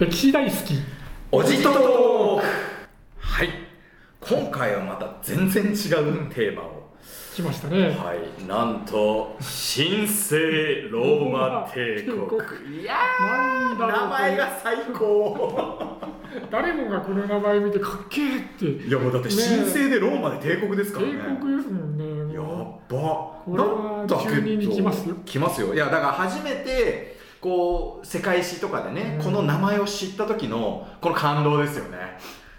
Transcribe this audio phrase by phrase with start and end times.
[0.00, 0.80] 歴史大好き。
[1.30, 2.40] おじとと
[3.18, 3.50] はい。
[4.18, 5.74] 今回はまた全然違う
[6.34, 6.96] テーマを、
[7.34, 7.90] 来ましたね。
[7.90, 8.46] はい。
[8.46, 12.80] なんと神聖ローマ帝国。
[12.80, 15.98] いやなんだろう名前が最高。
[16.50, 18.64] 誰もがこの名前見てかっけえって。
[18.64, 21.12] いやもうだって神聖でローマで帝国ですからね。
[21.12, 22.34] 帝国ですもんね。
[22.34, 22.96] やっもば。
[23.44, 25.16] これは中二に来ますよ。
[25.26, 25.74] 来ますよ。
[25.74, 29.24] いやだから初めてこう世界史とかでね、うん。
[29.24, 31.98] この名前を知った時のこの感動ですよね。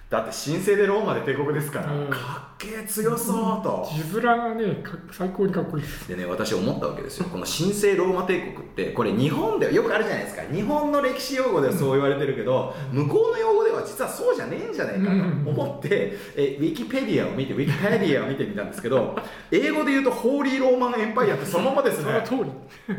[0.10, 2.10] だって神聖でローマで帝国ですから、うん。
[2.10, 6.10] かっけえ強そうと、字面がねか最高にかっこいいです。
[6.10, 7.28] でね私思ったわけですよ。
[7.32, 10.42] この神聖ローマ帝国ってこれ日本ではよくあるじゃないですか。
[10.52, 19.16] 日本の歴史用語ではそう言われてるけど、向こうの用語では実はそうじゃねえんじゃないかと思って、えウィキペディアを見てウィキペディアを見てみたんですけど
[19.50, 22.22] 英語で言うとホーリーローマンエンパイアってそのままですね。
[22.26, 22.50] その通
[22.90, 22.96] り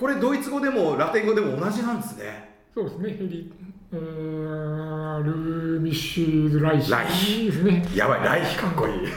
[0.00, 2.48] これドイツ語でもラテン語でも同じなんですね。
[2.74, 3.10] そうですね。
[3.10, 3.52] ヘリ
[3.92, 7.86] えー、ルーミッシュズ・ライヒライヒですね。
[7.94, 9.08] やばいライヒかっこいい。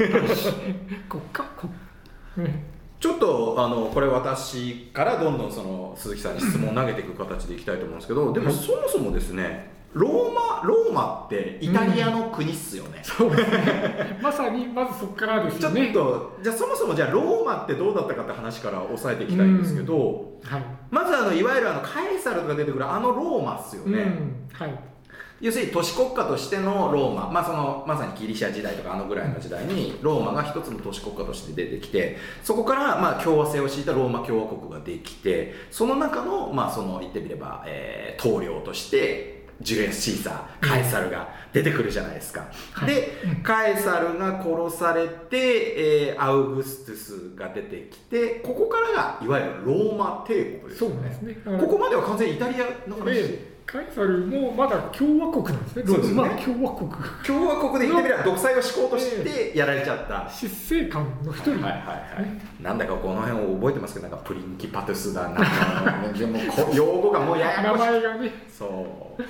[3.00, 14.20] ちょっとあのこれ私からどんどんその鈴木さんに質問を投げていく形でいきたいと思うんですけどでもそもそもですねローマローマってイタリアの国っすよね、そうですね。
[14.22, 24.50] まさにまずそこからですちょっよねとじゃあそもそもじゃあローマってどうだったかって話から押さえていきたいんですけど、はい、まずあのいわゆるあのカエサルとか出てくるあのローマっすよね、うん。
[24.54, 24.94] はい。
[25.42, 42.94] 要するに都市国家としてのローマ、まあ、そのまさにギリシャ時代とかあのぐらいの時代にローマが一つの都市国家として出てきてそこからまあ共和制を敷いたローマ共和国ができてその中の,、まあその言ってみれば、えー統領としてジュリアス・シーザーカエサルが出てくるじゃないですか、はい。
[42.94, 51.10] でカエサルが殺されて、えーアウグストゥスが出てきてここからがいわゆるローマ帝国ですそうよね。
[51.10, 53.14] ですねここまでは完全にイタリアの話。
[53.14, 55.84] でカエサルもまだ共和国なんですね。
[55.86, 56.16] そうですね。
[56.16, 56.92] ローマ共和国。
[57.26, 61.74] 共和国で言ってみれば独裁を敷こうとしてやられちゃった、執政官の一人、はいはいは
[62.22, 65.30] い、なんだかこの辺を覚えてますけどなんかプリンキパトゥスだな。
[65.30, 67.84] ん かでもこ用語がもうやや名こしい。
[67.86, 68.32] 前がね。
[68.50, 69.26] そう、本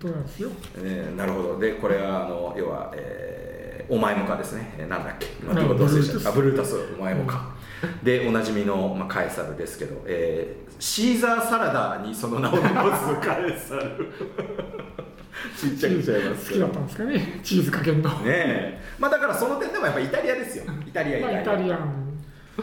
[0.00, 0.50] 当なんですよ。
[0.76, 1.58] えーなるほど。
[1.58, 3.48] でこれはあの要は、えー
[3.90, 5.28] お前もかですね、えーなんだっけ。
[5.40, 6.76] ブルータス。
[6.98, 7.54] お前もか、
[8.02, 14.12] でおなじみの、まあ、カエサルですけど、えーシーザーサラダにその名を残すカエサル。
[15.56, 18.80] ちっちゃくしちゃいます好きだったんですかねチーズかけんの、ねえ。
[18.98, 20.64] まあだからその点でもやっぱイタリアですよ。
[20.86, 22.08] イタリアイまあ、タリア,、イタリアン。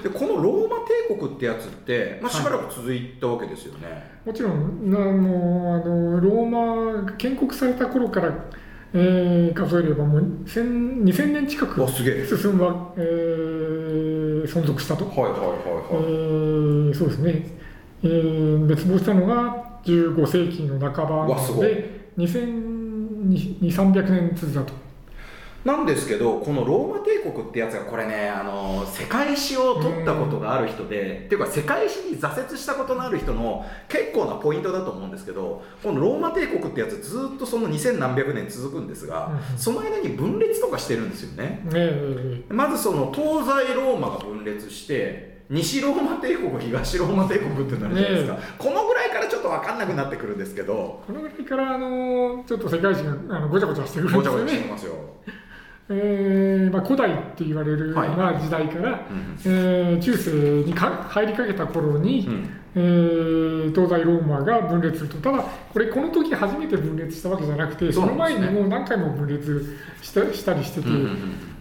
[0.01, 0.77] でこのローマ
[1.07, 8.33] 帝国ってやつって、まあ、しばらく続いたわけですよね、もちろんなもうあのローマが建国された頃から、
[8.97, 12.65] えー数えればもう1000 2000年近く進んだ、
[12.97, 14.47] えー。
[14.47, 15.39] 存続したと、はいはいはい
[15.91, 17.45] えはい、ーそうですね、
[18.03, 21.67] えー滅亡したのが15世紀の半ばなわすごい。
[21.67, 24.73] ので2300年続いたと
[25.65, 41.61] なんですけどこのローマ帝国ってやつがこれねあの世界史を取ったことがある人で、っていうか世界史に挫折したことのある人の結構なポイントだと思うんですけどこのローマ帝国ってやつずっとその2000何百年続くんですが、うんその間に分裂とかしてるんですよね。
[41.73, 54.45] えまずその東西ローマが分裂して西ローマ帝国東ローマ帝国ってなるじゃないですか、ねこのぐらいからちょっと分かんなくなってくるんですけどーこのぐらいからあのちょっと世界史があのごちゃごちゃしてくるんごちゃですよね。
[54.45, 54.93] ごちゃしてますよ、
[55.87, 59.37] えーまあ、古代って言われるような時代から、うん。
[59.45, 60.31] えー中世
[60.65, 62.49] にか入りかけた頃に、うん。
[62.75, 71.09] えー東西ローマが分裂するとただこれこの時初めて分裂したわけじゃなくてその前にもう何回も分裂したしたりしてて、うんうんうん。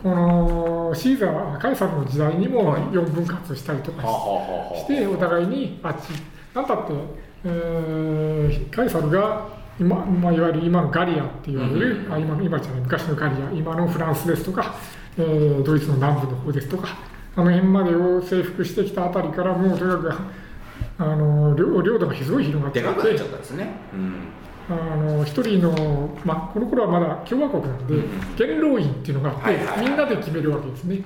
[0.02, 2.82] このシーザーカエサルの時代にもはい。
[2.82, 6.08] 4分割したりとかはあはあはあはあしてお互いにあっち
[6.54, 6.92] なんだって、
[7.44, 9.46] えーカエサルが
[9.78, 14.74] 今、まあ、いわゆる今のガリアって言われる、うんあ今の今じゃない昔のガリア今のフランスですとか、
[15.18, 16.88] えードイツの南部の方ですとか
[17.36, 20.12] あの辺までを征服してきたあたりからもうとにかく
[20.98, 24.14] あの領領土がすごい広がっていでかくなってちゃったんですね、うん。
[24.70, 29.80] あの一人の、まあ、この頃はまだ共和国なんで、うん元老院っていうのがあって、はいはいはい。
[29.88, 31.02] みんなで決めるわけですね。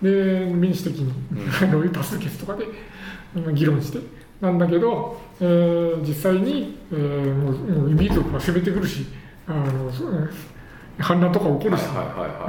[0.00, 1.12] で民主的に、
[1.62, 2.66] あの多数決とかで
[3.34, 3.98] うん議論して。
[4.40, 9.06] なんだけど、えー実際に、えーもうもう民族が攻めてくるし
[9.46, 10.04] あのそ
[10.98, 11.92] 反乱とか起こるし、だ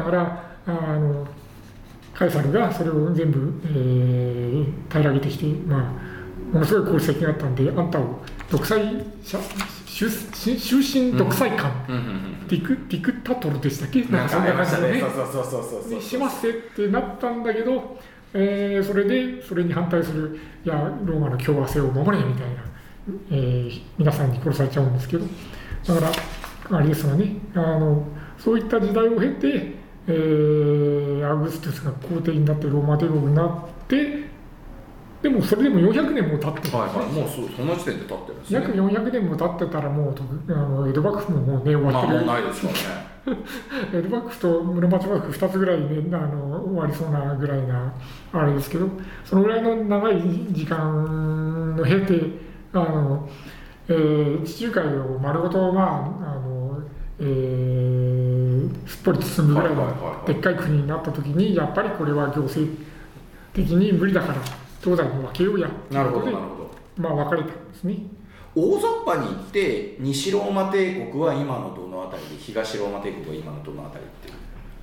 [0.03, 1.27] からあの
[2.13, 8.81] カエサルがそれを全部、えー平らげてきて、まあ、ものすごい功績があったんであんたを独裁
[9.23, 9.37] 者
[9.85, 10.09] 終
[10.57, 11.71] 終身独裁官、
[12.47, 14.03] ディクディクタトルでしたっけ？
[14.03, 14.29] なんか。
[14.29, 15.93] そそうそうそうそうそうそう。
[15.93, 17.97] にしますってなったんだけど、
[18.33, 22.63] えーそれでそれに反対するいやローマの共和制を守れみたいな、
[23.29, 25.25] えー皆さんに殺されちゃうんですけど
[25.87, 26.11] だか
[26.69, 28.03] らあれですがねあの
[28.37, 29.75] そういった時代を経て、
[30.07, 34.35] えー、アウグストゥスが皇帝になってローマ帝国になって
[35.25, 36.51] でもそれでも400年も経ってる。
[36.51, 38.59] んですね、はいはいもうそその時点で経ってるんですね。
[38.59, 43.39] 約400年も経ってたらもうとあの江戸幕府ももうね終わってる、まあもうないですからね。
[43.91, 47.91] 江戸幕府と室町幕府2つぐらいねあの終わりそうなぐらいな
[48.33, 48.87] あれですけど
[49.23, 50.21] そのぐらいの長い
[50.51, 52.44] 時間を経て
[52.81, 53.29] あの、
[53.87, 56.81] えー地中海を丸ごとまああの、
[57.19, 62.75] えーすっぽり包むぐらいのでっかい国になった時にやっぱりこれは行政
[63.53, 64.35] 的に無理だから
[64.81, 67.97] 東西に分けようやなるほどというこなるほどとでまあ分かれたんですね。
[68.57, 74.33] 大雑把に言って西ローマ帝国は今のどのあたりで東ローマ帝国は今のどのあたりって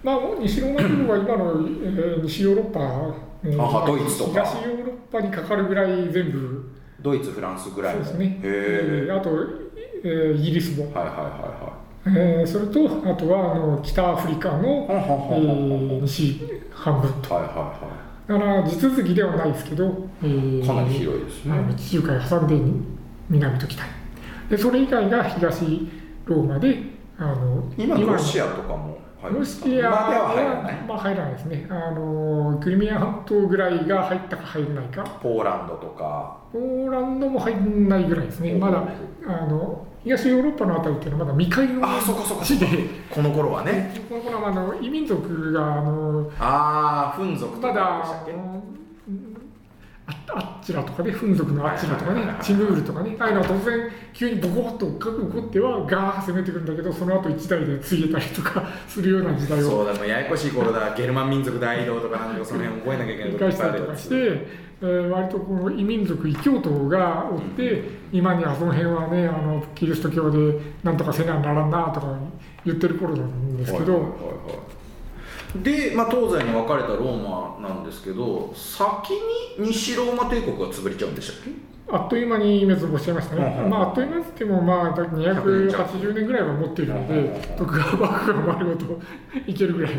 [0.02, 3.50] まあ、西ローマ帝国は今の、えー西ヨーロッパ、え
[3.86, 4.44] ドイツとか。
[4.44, 6.70] 東ヨーロッパにかかるぐらい全部
[7.02, 8.04] ドイツフランスぐらいの。
[8.04, 9.30] そうですね、へえーあと、
[10.04, 11.72] えーイギリスも、えはいはいは
[12.06, 14.94] えーそれとあとはあの北アフリカの、いは
[15.38, 16.40] いえー西
[16.72, 17.34] 半分と。
[17.34, 21.74] はいはだから地続きではないですけど、えーいはいかなり広いですね。
[21.76, 22.56] 地中海挟んで
[23.28, 23.90] 南と北に。
[24.48, 25.88] でそれ以外が東
[26.26, 26.82] ローマで
[27.18, 28.98] あの今のロシアとかも
[29.28, 31.66] ロシアはまあ入らないですね。
[31.70, 35.04] あのクリミア半島ぐらいが入ったか入らないか。
[35.22, 36.38] ポーランドとか。
[36.52, 38.54] ポーランドも入らないぐらいですね。
[38.54, 38.84] まだ
[39.26, 41.82] あの東ヨーロッパのあたりっていうのはまだ未開の
[42.44, 42.72] 地でか、
[43.14, 43.94] この頃はね。
[44.10, 48.24] この頃はあの異民族があのああフン族とまだ
[50.06, 72.18] あっちらとかね、フン族のあっちらとかねチムールとかね、ああいうのは突然急にボコッと起こってはガーッ攻めてくるんだけど、その後一代で継げたりとか するような時代をそうだもうややこしい頃だゲルマン民族大移動とかなんかその辺覚えなきゃいけない繰り返したりとかして、えー割とこの異民族異教徒がおって、今にはその辺はねあのキリスト教でなんとかせなならんなとか
[72.66, 74.24] 言ってる頃なんですけど、はいはいはいは
[74.78, 74.81] い
[75.56, 79.10] で、まあ、東西に分かれたローマなんですけど先
[79.58, 81.50] に西ローマ帝国が潰れちゃうんでしたっけ？
[81.94, 83.70] あっという間に滅亡しちゃいましたね、うんうん。
[83.70, 89.00] まあ、あっという間って言っても、まあ、280年ぐらいは持っているので、徳川幕府が丸ごと
[89.46, 89.92] いけるぐらい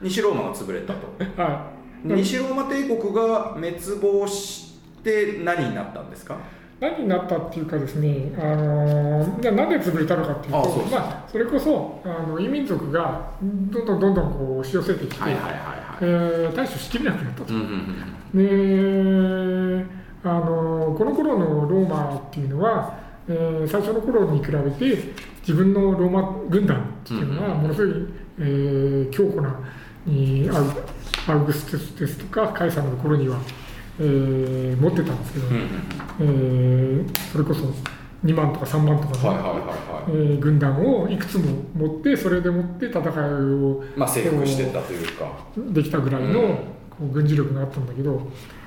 [0.00, 1.00] 西ローマが潰れたと。
[1.36, 1.70] な、は
[2.04, 6.34] で西ローマ帝国が滅亡して何になったんですか？
[6.34, 6.38] い、
[6.80, 15.32] 何になったっていうかですね、あのーじゃあなんで潰れたのかっていうとあそうそうまあ、それこそあの異民族がどんどんどんどんこう押し寄せてきて、はい
[16.00, 17.54] えー対処しきれなくなったと。
[17.54, 17.66] うんうん
[18.34, 19.86] うんで
[20.24, 22.98] あのこの頃のローマっていうのは、
[23.28, 28.04] えー最初の頃に比べて自分のローマ軍団っていうのがものすごい、
[28.38, 29.54] えー強固な
[30.06, 30.64] にアウ
[31.28, 33.38] アウグストゥスですとかカエサルの頃には、
[34.00, 35.60] えー持ってたんですけど、うんうん
[36.20, 37.64] えーそれこそ
[38.24, 39.28] 2万とか3万とか
[40.08, 41.44] の、軍団をいくつも
[41.76, 45.30] 持ってそれでもって戦いをまあ征服してったというか。
[45.56, 46.56] できたぐらいのうん。
[46.98, 48.20] こう軍事力があったんだけど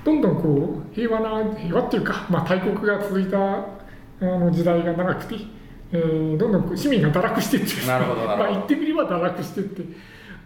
[0.04, 3.66] どんどんこう平和な平和っていうか、まあ、大国が続いたあ
[4.22, 5.36] の時代が長くて、
[5.94, 9.84] えーどんどん市民が堕落していってなるほど まあ、言ってみれば堕落していって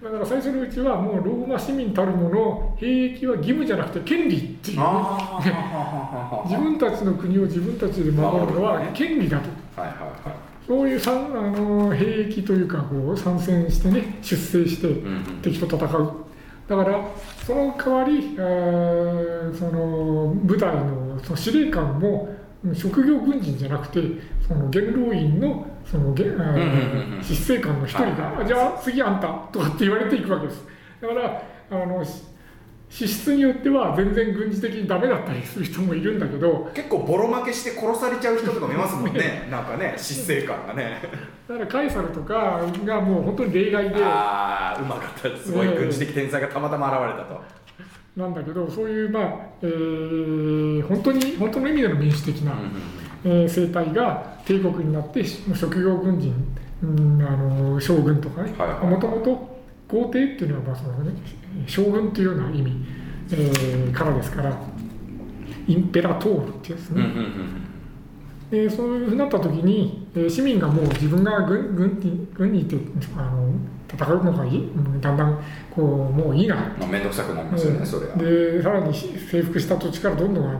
[0.03, 4.80] だから最初のうちはもうローマ市民たるもの兵役は義務じゃなくて権利っていう
[6.49, 9.49] 自分たちの国を自分たちで守るのは権利だと。
[9.80, 10.35] はいはいはい。
[10.68, 14.87] そういうさんあの兵役というかこう参戦してね出征して
[15.44, 16.11] 敵と戦う。
[16.68, 16.99] だから
[17.45, 22.30] その代わり、えーその部隊のその司令官も
[22.73, 23.99] 職業軍人じゃなくて
[24.47, 30.65] その元老院のそのげ、えーんうんうん執政官の一人が、じゃあ次あんたとかって言われていくわけです。
[31.01, 32.23] だからあのし
[32.91, 39.47] 資質によっては全然軍事的にダメだったりする人もいるんだけど結構ボロ負けして殺されちゃう人とかもいますもんね。
[39.49, 41.01] なんかね執政官がね。
[41.47, 43.95] だからカエサルとかがもう本当に例外で。
[44.03, 45.37] ああうまかった。
[45.37, 47.41] すごい軍事的天才がたまたま現れたと
[48.15, 49.25] なんだけどそういう、まあ
[49.61, 52.53] えー本当に本当の意味での民主的な、
[53.23, 56.33] えー生態が帝国になってし職業軍人、
[56.83, 61.11] うん、あの将軍とかねもともと皇帝っていうのは、まあそのね、
[61.68, 62.73] 将軍っていうような意味、
[63.31, 64.57] えーからですから
[65.68, 67.68] インペラトールってやつね、うんうんうん
[68.51, 72.75] でそういうふうになった時に、えー市民がもう自分が軍軍に軍にいて
[73.15, 73.53] あの
[73.94, 74.71] 戦うのがいい？
[74.71, 76.56] うんだんだんこうもういいな。
[76.56, 78.14] まあ面倒くさくなりますよねそれは。
[78.16, 80.60] はいでさらに征服した土地からどんどんあの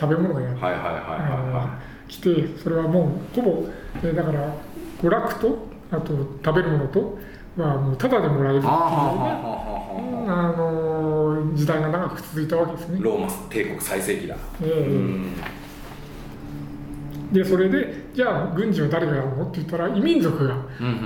[0.00, 2.30] 食べ物がやって、はいはいはいは来て
[2.62, 3.64] それはもうほぼ、
[4.02, 4.54] えーだから
[5.02, 6.12] 娯楽とあと
[6.44, 7.18] 食べるものと
[7.58, 12.98] はもうタダでもらえるっていうあの時代が長く続いたわけですね。
[13.00, 14.36] ローマ帝国最盛期だ。
[14.62, 15.32] えうーん
[17.36, 19.42] でそれでじゃあ軍事は誰がやるの？
[19.44, 20.54] って言ったら異民族が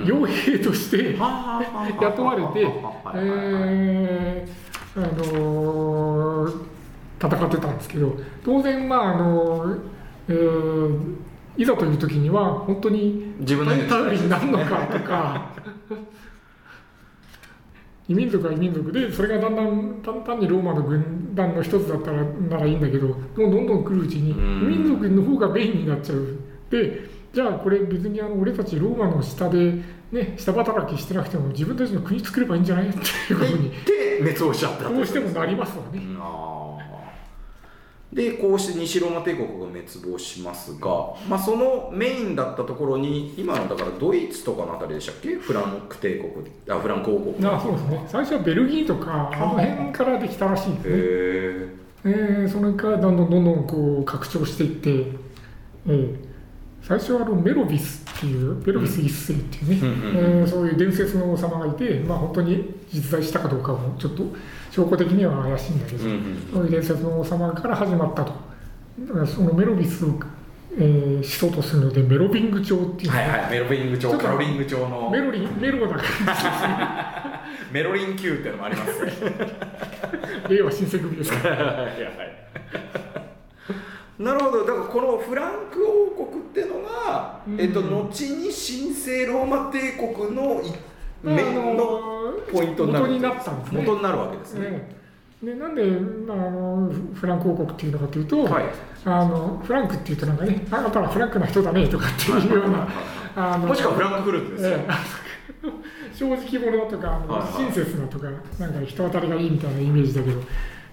[0.05, 2.67] 傭兵としてはあ雇われて、
[3.15, 6.71] えーあのー
[7.23, 9.79] 戦ってたんですけど当然まああのー
[10.29, 11.15] えー
[11.57, 15.51] いざという時には本当に自分の頼りになるのかとか
[18.11, 24.73] 異民族は異民族でそれがだんだん単単にローマの軍団の一つだったらならいいんだけどどんどんどん来るうちにうん。
[24.73, 26.27] 異民族の方がメインになっちゃう。
[26.69, 29.75] でじゃあこれ別にあの俺たちローマの下で
[30.11, 32.89] ね下働きしてなくても自分たちの国作ればいいんじゃない？
[32.89, 33.01] ってい
[33.35, 33.71] うことに。
[33.85, 36.01] で滅亡しちゃったどうしてもなりますわね。
[38.13, 45.35] でこうして西ローマ帝国が滅亡しますが、まあ、そのメインだったところに今のだからドイツとかのあたりでしたっけ？
[45.35, 46.31] フランク帝国
[46.69, 47.47] あフランク王国。
[47.47, 48.03] あそうですね。
[48.07, 49.39] 最初はベルギーとかあ。
[49.39, 50.89] の辺からできたらしいですね。
[50.93, 51.01] へ
[52.03, 54.89] えーそれからどんどんどんどんこう拡張していって、
[55.87, 56.30] えー
[56.91, 60.47] 最初はあのメロビスっていうメロビス一世っていうね、うん。
[60.47, 64.25] そういう伝説の王様がいて、まあ、本当に実在したかどうかもちょっと
[64.71, 66.49] 証拠的には怪しいんだけど、えうんうん。
[66.53, 68.33] そういう伝説の王様から始まったと。
[69.25, 70.19] そのメロビスを、
[70.77, 75.09] えー思想とするのでメロビング朝っていう、はいはいメロビング朝カロリング朝の。
[75.09, 76.03] メロリンメロだか
[77.71, 79.11] メロリン級っていうのもありますね。
[80.43, 81.87] ら令和新選組ですから
[84.21, 84.65] なるほど。
[84.65, 85.85] だからこのフランク
[86.19, 87.59] 王国っていうのが、うん。
[87.59, 90.69] えっと、後に神聖ローマ帝国のい
[91.23, 93.81] まあメインのポイントになる元になったんですね。
[93.81, 95.01] 元になるわけですね、ね
[95.41, 98.65] でなんで、まあ、あのフランク王国っていうのかというと、はい。
[99.03, 102.87] あのフランクっていうとなんかねあなたはフランクな人だねとかっていうような
[103.35, 106.13] あのもしくはフランクフルトですよ、ええ。
[106.13, 108.27] 正直者だとか親切だとか
[108.59, 110.39] なんか人当たりがいいみたいなイメージだけど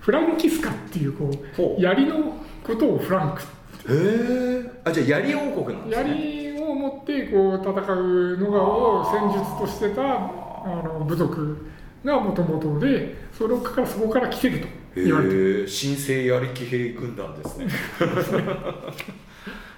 [0.00, 1.30] フランキスカっていうこ
[1.78, 1.82] う。
[1.82, 6.44] 槍のことをフランクへえあじゃあ槍王国なんですね。
[6.54, 11.66] 槍を持ってこう戦うのがを戦術としてたあの部族
[12.04, 15.60] がもともとでそれからそこから来てると言われてる。
[15.60, 17.66] へえ神聖槍騎兵軍団ですね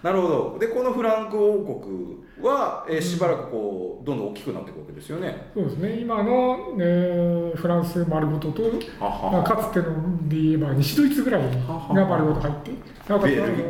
[0.03, 0.57] なるほど。
[0.59, 5.51] でこのフランク王国は、えーしばらくこうどんどん大きくなっていくわけですよね。
[5.55, 5.99] そうですね。
[6.01, 8.63] 今の、えーフランス丸ごとと
[9.01, 12.71] まあ、かつてので言えば西ドイツぐらいが丸ごと入って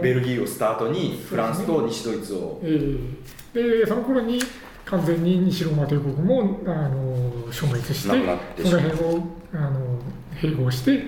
[0.01, 2.61] ベルギーをスタートにフランスと西ドイツを。
[2.63, 3.15] えー
[3.53, 4.39] でその頃に
[4.85, 9.23] 完全に西ローマ帝国もあの消滅してなくなってしその辺を
[9.53, 9.99] あの
[10.41, 11.03] 併合して、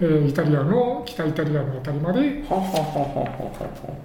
[0.00, 2.44] えーイタリアの北イタリアのあたりまで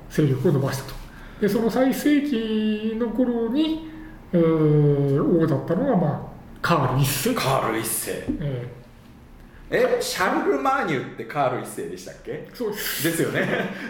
[0.09, 0.95] 勢力を伸ばしたと。
[1.41, 3.89] でその最盛期の頃に、
[4.31, 8.11] えー王だったのが、まあ、カール一世、カール一世。
[8.39, 8.69] え
[9.75, 12.47] えシャルル・マーニュってカール一世でしたっけ？
[12.51, 13.03] ーそうです。
[13.05, 13.47] ですよね。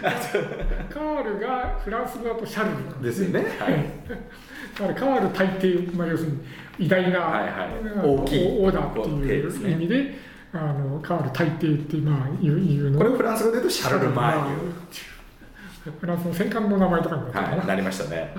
[0.88, 3.40] カールがフランス語だとシャルルなんですよね。
[3.58, 3.84] はい。
[4.78, 6.38] だからカール大帝、まあ、要するに
[6.78, 8.06] 偉大な、はいはい。
[8.06, 10.14] 大きい王だって帝いう意味で、
[10.56, 12.98] あのカール大帝ってまあいういうの？
[12.98, 18.32] これフランス語で言うとシャルル・マーニュフランスの戦艦の名前とかになかな、はい、なりましたね。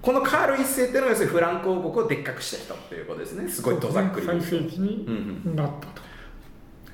[0.00, 3.48] このカール一世っていうのは要するにフランク王国をでっかくした人っていうことですね。
[3.48, 4.44] すごいどざっくり言うと。
[4.46, 6.02] 最盛期にうんなったと、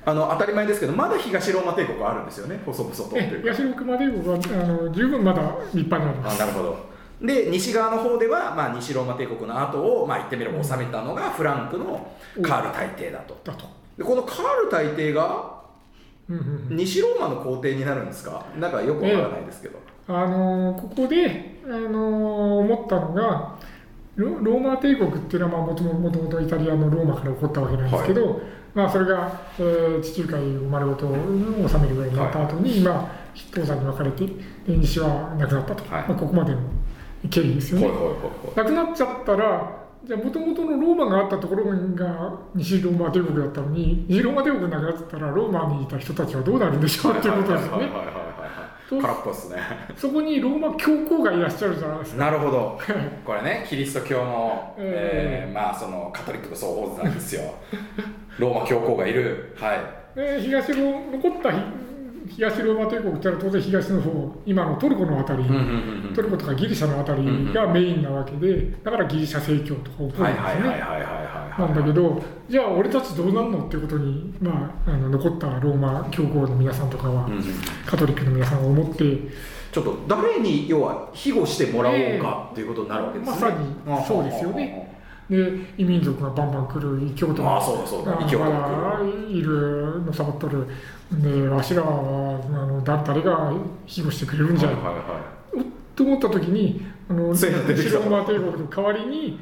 [0.05, 3.53] あの当たり前ですけど、まだ東ローマ帝国はあるんですよね、細々というか。
[3.53, 5.41] 東ローマ帝国はあの十分まだ
[5.73, 6.91] 立派になりますあなるほど。
[7.21, 13.39] で、西側の方では、まあ、西ローマ帝国の後を、まあ、言ってみれば治めたのがフランクのカール大帝だと。
[13.43, 13.65] だと、
[13.97, 15.61] でこのカール大帝が
[16.69, 18.45] 西ローマの皇帝になるんですか？
[18.59, 19.79] なんかよくわからないですけど。
[20.07, 23.55] あのここで、あの思ったのが
[24.15, 28.41] ロローマ帝国っていうのはもともとイタリアのローマから起こったわけなんですけど、
[28.73, 31.13] まあ、それが、えー地中海を丸ごと治
[31.79, 34.33] めるぐらいになった後に、まあ、東西に分かれてで
[34.67, 36.03] 西はなくなったと、はい。
[36.09, 36.59] まあ、ここまでの
[37.29, 37.91] 経緯ですよね。
[38.55, 47.89] なくなっちゃったらじゃあもともとのローマがあったところが西ローマ帝国だったのに西ローマ帝国なくなっちゃったらローマにいた人たちはどうなるんでしょうっていうことですよね。
[48.99, 49.57] 空っぽですね。
[49.95, 52.25] そこにローマ教皇がいらっしゃるじゃないですか。
[52.25, 52.79] なるほど。
[53.23, 57.53] これね、キリスト教の、ええーまあ、そのカトリックの総法なんですよ。
[58.37, 59.55] ローマ教皇がいる。
[59.57, 59.79] はい。
[60.15, 61.57] で東ロ残ったひ
[62.27, 65.43] 東ローマ帝国ってのは当然東の方今のトルコのあたり、
[66.13, 70.81] トルコとかギリシャのあたりがメインなわけでだからギリシャ正教とか起こいんですね。
[71.57, 77.43] なんだけどじゃあ俺たちどうなんのっていうことに、まあ、あの残ったローマ教皇の皆さんとかは、うんうん
[77.85, 79.17] カトリックの皆さんが思って
[79.71, 83.37] ちょっと誰に要は庇護してもらおうかっていうことになるわけですね。
[83.37, 85.00] まさにそうですよね。
[85.31, 88.11] で異民族がバンバン来る異教徒ああそうだそうだ。
[88.11, 90.67] が異教徒がまだいるのさばっとる。
[91.09, 93.53] でわしらはあのだ誰が
[93.87, 94.71] 庇護してくれるんじゃ。
[94.71, 94.93] い、はいはい。
[94.95, 95.01] は
[95.55, 95.63] おっ
[95.95, 97.91] と思った時にあのそういうの出てきた。
[97.91, 99.39] 西ローマ帝国の代わりに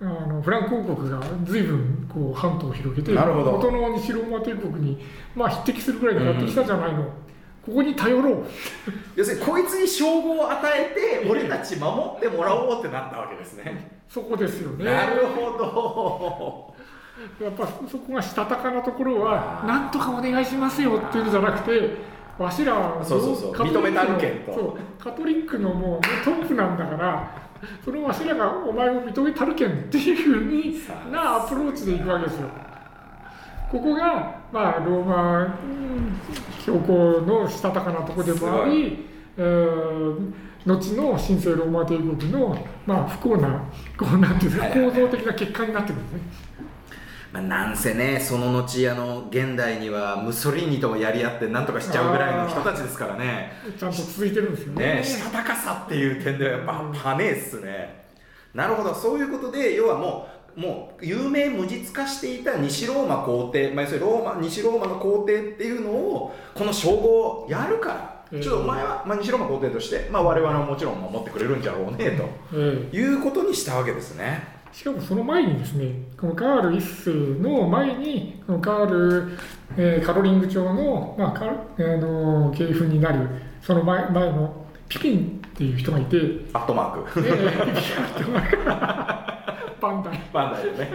[0.00, 3.52] あのフランク王国が随分こう半島を広げてなるほど。
[3.52, 7.02] 元の西ローマ帝国に、まあ、匹敵するぐらいになってきたじゃないの、
[7.66, 8.44] ここに頼ろう。
[9.16, 14.84] 要するにこいつに称号を与えて俺たち守ってもらおうってなったわけですねそこですよね。
[14.84, 16.74] なるほ
[17.40, 21.96] やっぱそこがしたたかなところはなんとかお願いしますよっていうんじゃなくて
[22.38, 24.52] わしらそうそうそう認めたるけんと。
[24.52, 27.44] そうカトリックのもうトップなんだから
[27.84, 30.80] そのわしらがお前を認めたるけんっていうふうに
[31.12, 32.48] なアプローチでいくわけですよ。
[33.70, 36.20] ここが、まあ、ローマうん
[36.64, 39.06] 教皇のしたたかなところでもあり、
[39.36, 40.32] えー
[40.66, 42.56] 後の神聖ローマ帝国の、
[42.86, 43.62] まあ、不幸な
[43.98, 46.20] こうなんていう構造的な結果になってくるんですね。
[47.32, 54.94] ど、まあ、なんせねその後あの現代にはムッソリーニともやり合ってなんとかしちゃうぐらいの人たちですからねちゃんと続いてるんですよね。
[54.96, 58.04] ねしたたかさっていう点ではやっぱパネーっすね
[58.54, 72.20] なるほどそういうことで要はもうもう有名無実化していた西ローマ皇帝、まあ、要するにローマ西ローマの皇帝っていうのをこの称号をやるからええちょっとお前は、まあ、西ローマ皇帝として、まあ、我々はもちろん守ってくれるんじゃろうねえ
[72.52, 74.42] ということにしたわけですね。
[74.70, 79.38] えしかもその前にですねこのカール一世の前にこのカール、
[79.76, 83.28] えーカロリング朝の,、まあカルあの系譜になる
[83.62, 86.20] その前前のピピンっていう人がいて、え
[86.52, 87.20] アットマーク。
[87.20, 89.33] ーピピンっていう人が
[89.80, 90.12] バンダ。
[90.12, 90.92] イバンダイでね。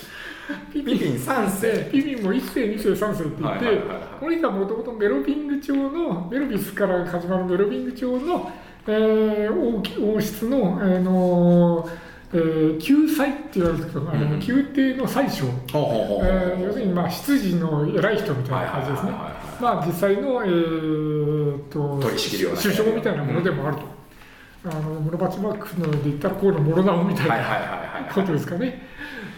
[0.72, 1.72] ピピピン3世。
[1.72, 3.82] でピピンも1世2世3世って言って、はいは
[4.18, 8.50] この人はもともとメロビング朝のメロビスから始まるメロビング朝の、
[8.86, 11.88] えー王き王室の、あの
[12.32, 14.38] えー、旧祭って言われるんですけど、あのうんうん。
[14.38, 19.12] 宮廷の宰相、えー要するにまあ執事の偉い人みたいな感じですね。
[19.60, 23.99] まあ実際の、えー、と取り仕切るような首相みたいなものでもあると。
[24.64, 28.82] あの室町幕府ので言ったら河野諸直みたいな、ことですかね。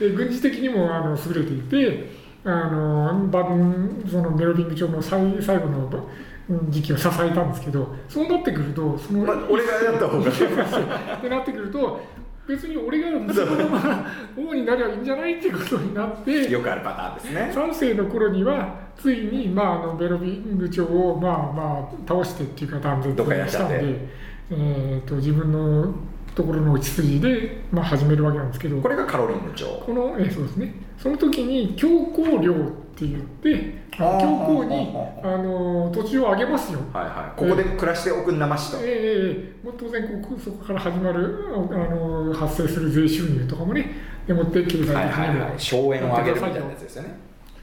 [0.00, 2.10] で軍事的にもあの優れていて、
[2.44, 6.08] あの晩そのメロビング朝の最最後の
[6.48, 10.28] うん時期を支えたんですけど、そうなってくると、その、まあ、俺がやった方が
[11.18, 12.00] ってなってくると、
[12.48, 14.06] 別に俺が息子のまま
[14.36, 17.52] 王になればいいんじゃないっていうことになって、よくあるパターンですね。
[17.54, 24.08] 3世の頃には、ついに、まあ、あのベロビング朝を、まあまあ、倒してっていうか、断絶したんで、
[24.54, 25.94] えー、と自分の
[26.34, 32.56] ところの血筋で、まあ、始めるわけなんですけど、これがカロリング朝この、えーそうですね、その時に教皇領っ
[32.94, 36.80] て言って、あのあー教皇にあの土地をあげますよ。
[36.92, 37.38] はいはい。
[37.38, 43.90] ここで暮らしておくんなましと、ええもう当然ここそこから始まるあの発生する税収入とかもね
[44.26, 45.60] でもって経済的にも、はいはいはい。
[45.60, 47.14] 荘園を上げるみたいなやつですよね、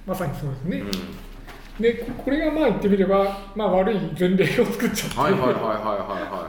[0.05, 0.91] まさにそうですね、うん。
[1.81, 6.48] でここれがまあ言ってみれば、まあ、悪い前例を作っちゃって、はいはいはいはいはいはいは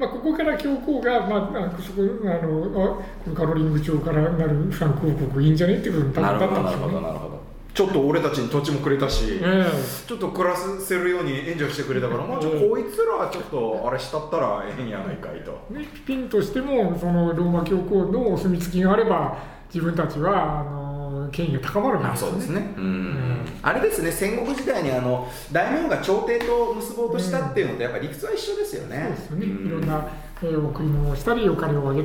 [0.00, 6.94] まあ、ここから教皇が、まあ、あそこあのあこのカロリング朝からなるフランク王国いいんじゃねっていうことになったんですよね。
[6.94, 7.40] どなるほど
[7.74, 9.64] ちょっと俺たちに土地もくれたし、え
[10.06, 15.56] ちょっと暮らせるように援助してくれたから、まあ、ちょこいつらちょっとあれしたったらええんやないかいと。
[15.70, 19.38] えね、ピピンとしてもそのローマ教皇のお墨付きがあれば
[19.72, 20.99] 自分たちはあの
[21.32, 22.32] 権威が高まるわけあですよね。
[22.32, 29.14] そうですね、うんんあれですね戦国時代にあの大名が朝廷と結ぼうとしたっていうのとやっぱり理屈は一緒ですよね。
[29.28, 30.08] そうですよね、うんいろんな、
[30.42, 32.04] えー、贈り物をしたり、お金をあげあ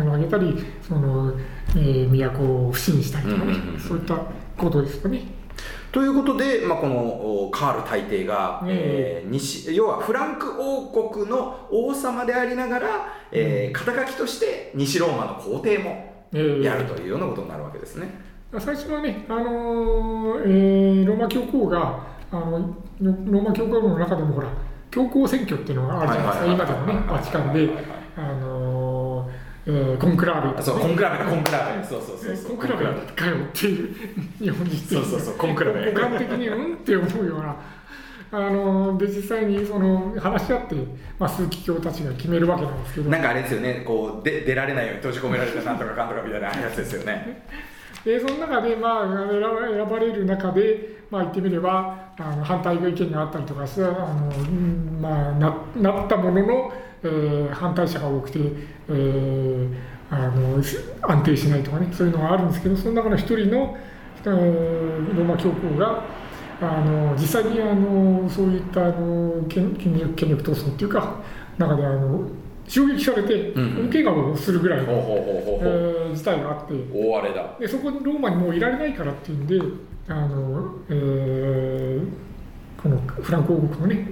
[0.00, 0.56] あのあげたり、
[0.86, 1.34] その、
[1.76, 4.16] えー、都を不信したりとかね、そういった
[4.56, 5.42] ことですよね。
[5.92, 12.88] ということで、まあ、このおカール大帝が、うんえー西要はフランク王国の王様でありながら、
[13.30, 18.08] えー肩書きとして西ローマの皇帝もえーやるというようなことになるわけですね。
[18.58, 22.58] 最初はね、あのーえーローマ教皇があの、
[23.00, 24.48] ロローマ教皇の中でもほら、
[24.90, 27.68] 教皇選挙っていうのがあるじゃないですか、今でもね、バチカンで、
[28.16, 29.32] あのー
[29.64, 32.56] えーコンクラーベあそうコンクラベだコンクラベそうそうそうえそう。
[32.56, 33.94] コンクラベかよっていう
[34.40, 37.54] 日本人そうそうそうコンクラベ五感的にうんって思うような
[38.34, 40.74] あので実際にその話し合って、
[41.18, 47.46] まあ、数奇教たちが決めるわけなんですけどなんかあれですよねこうで出られないように閉じ込められてなんとかかんとかみたいなやつですよね。
[48.06, 56.72] でその中で、まあ、選ば選ばれる中で、まあ、言ってみればあの反対の意見があったりとかしてあの、うんまあ、ななったものの、
[57.04, 58.38] えー反対者が多くて、
[58.88, 59.68] えー
[60.10, 60.62] あの
[61.08, 63.76] 安定しないとかねそういうのがあるんですけどその中の一人の、
[64.24, 66.02] えーローマ教皇が
[66.62, 71.20] あの実際にあのそういったあの権権力権力闘争っていうか
[71.58, 72.28] 中であの
[72.66, 76.74] 襲撃されてうん大怪我をするぐらいの、事態があって。
[76.94, 77.56] 大荒れだ。
[77.58, 79.60] でそこにローマにもういられないからっていうんで
[80.08, 82.32] あの、えー
[82.82, 84.08] このフランク王国のね、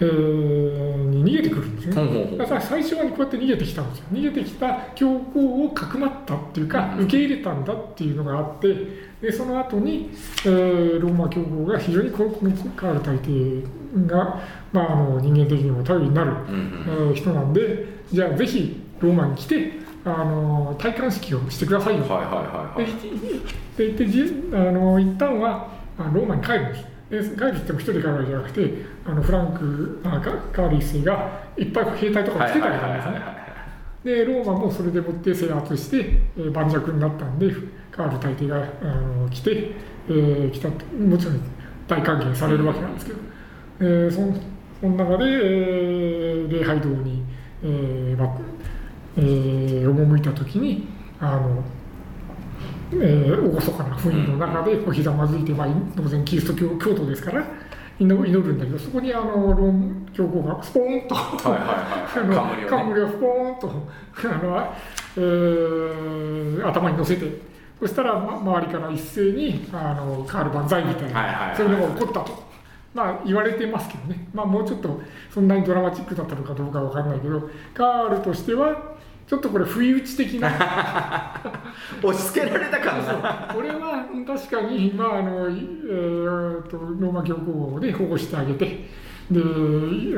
[0.00, 2.36] ええーに逃げてくるんですね。
[2.38, 4.04] だから最初はこうやって逃げてきたんですよ。
[4.12, 8.74] 逃げてきた教皇をかくまったっていうか、うん受け入れたんだっていうのがあって、
[9.20, 10.10] でその後に、
[10.44, 13.62] えーローマ教皇が非常にこのこのカール大帝
[14.06, 14.40] が、
[14.72, 19.72] まあ、あの人間的にも頼りになる、うんえー人なんで、じゃあぜひローマに来て、
[20.04, 22.02] あの戴冠式をしてくださいよ。
[22.04, 28.72] はいはいはいはいでででじあの一旦はあローマに帰るんですで帰るって言っても一人で帰るわけじゃなくて
[29.04, 33.40] あのフランクあカカール一世がいっぱい兵隊とかはい来てたわけなんですね。
[34.02, 35.98] でローマもそれでもって制圧して、
[36.38, 37.52] えー盤石になったんで
[37.90, 39.72] カール大帝があの来て、
[40.08, 40.86] えー来たと。
[40.96, 41.40] もちろん
[41.86, 43.18] 大歓迎されるわけなんですけど、
[43.80, 44.34] えーその
[44.80, 47.22] その中で、えー礼拝堂に、
[47.62, 48.38] えーま
[49.18, 50.88] えー赴いた時に
[51.20, 51.62] あの、
[52.92, 57.44] えー、厳かな雰囲気の中でこうひざまずいて、まあ、当然キリスト教教徒ですから
[57.98, 61.14] 祈祈るんだけどそこにあのローン教皇がスポーンと。
[61.14, 63.70] 冠をスポーンと
[64.24, 64.74] あの、
[65.16, 72.42] えー頭に乗せてそしたら、ま、周りから一斉にあのカール万歳みたいな、そういうのが起こったと、
[72.92, 75.00] まあ、言われてますけどね、まあ、もうちょっと
[75.30, 78.76] そんなにドラマチックだったのかどうかわかんないけどカールとしては
[79.30, 80.50] ちょっとこれ不意打ち的な。
[82.02, 83.52] 押し付けられた感が。
[83.54, 88.88] これは確かに、まああのえー、とローマ教皇で保護してあげて
[89.30, 89.40] で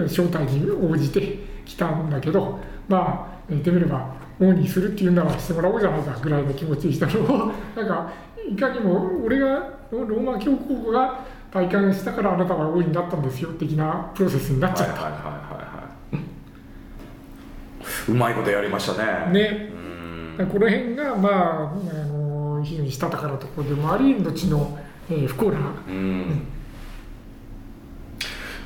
[0.04, 7.06] 招待に応じて来たんだけどまあ言ってみれば王にするっていうならしてもらおうじゃないかぐらいの気持ちでした。
[7.06, 8.10] の をなんか
[8.50, 9.46] いかにも俺が
[9.90, 11.20] ローマ教皇が
[11.52, 14.92] 体感したからあなたは王になったんですよ的なプロセスになっちゃった。
[14.94, 15.81] はいはいはいはいはい
[18.08, 19.32] うまいことやりましたね。
[19.32, 19.70] ね。
[20.38, 20.46] うん。
[20.46, 24.78] この辺が、まあ、あの非常にしたたかなところでもあり後の、
[25.10, 26.46] えー不幸なうん。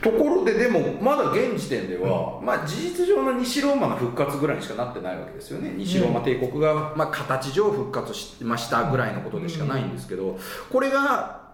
[0.03, 5.75] ところででもまだ現時点では、まあ、事実上の西ローマの復活ぐらいにしかなってないわけですよね。
[5.77, 10.38] 西ローマ帝国が、まあ、形上復活しましたぐらいのことでしかないんですけど
[10.70, 11.46] これが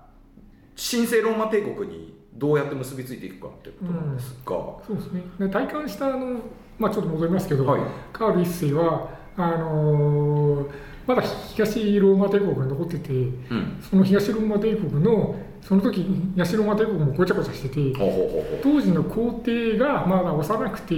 [0.76, 5.22] 神聖ローマ帝国にどうやって結びついていくかっていうことなんですが、そうですね。
[5.38, 6.40] で体感したあの、
[6.82, 7.80] まあ、ちょっと戻りますけど、はい。
[8.12, 10.66] カール一世はあのー
[11.04, 13.78] まだ東ローマ帝国が残ってて、うん。
[13.80, 18.60] その東ローマ帝国のその時東ローマ帝国もごちゃごちゃしてて、ほうほうほうほう。
[18.62, 20.94] 当時の皇帝がまだ幼くて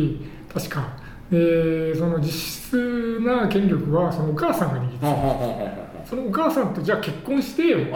[0.53, 0.89] 確か、
[1.31, 5.85] でその実質な権力はそのお母さんが握ってた。
[6.05, 7.79] そのお母さんとじゃあ結婚してよ。
[7.79, 7.93] 東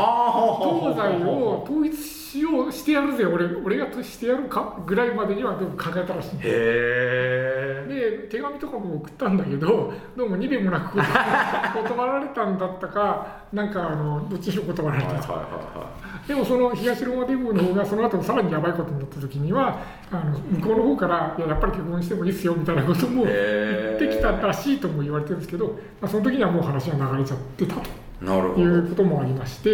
[0.97, 3.27] 西を統一しようしてやるぜ。
[3.27, 4.81] 俺俺がしてやるか？
[4.87, 15.15] ぐらいまでにはでも考えたらしいんで手紙とかも送ったんだけどどうも2べもなく断られたんだったかなんかあのどっちにしろ断られた。
[15.23, 25.69] と、はいはいはいはいでもその東ローマ帝国の方がその後さらにやばいことになった時にはあの向こうの方からいややっぱり結婚してもいいっすよみたいなことも言ってきたらしいとも言われてるんですけど、
[26.03, 27.81] まあ、その時にはもう話が流れちゃってたと。
[28.21, 28.63] なるほど。
[28.63, 29.71] いうこともありまして、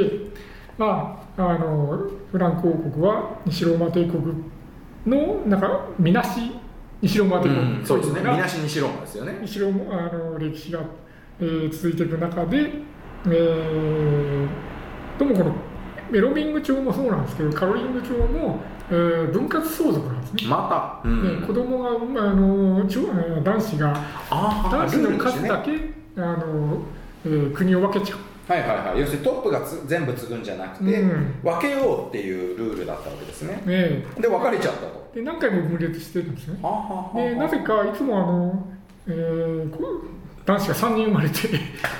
[0.79, 4.23] まあ、あのフランク王国は西ローマ帝国
[5.07, 6.53] のなんかみなし
[7.03, 8.23] 西ローマ帝国、うんそうですね。
[8.23, 9.39] がみなし西ローマですよね。
[9.43, 10.81] 西ローマあの歴史が、
[11.41, 12.71] えー続いていく中で、
[13.27, 14.49] えー
[15.19, 15.55] どうもこの
[16.15, 20.47] メロビング朝もそうなんですけどカロリング朝も、えー分割相続なんですね。
[20.47, 21.41] また、うん。
[21.41, 22.85] で子供がまああの
[23.43, 23.93] 男子が
[24.31, 26.83] あ男子の数だけけ、あの
[27.27, 28.19] えー国を分けちゃう。
[28.47, 29.01] はいはいはい。
[29.01, 31.35] 要するにトップがつ全部継ぐんじゃなくて、うん。
[31.43, 33.61] 分けようっていうルールだったわけですね。
[33.67, 35.11] ねで分かれちゃったと。
[35.13, 36.59] で何回も分裂してるんですね。
[37.15, 38.67] でなぜかいつもあの、
[39.09, 41.39] えー男子が3人生まれて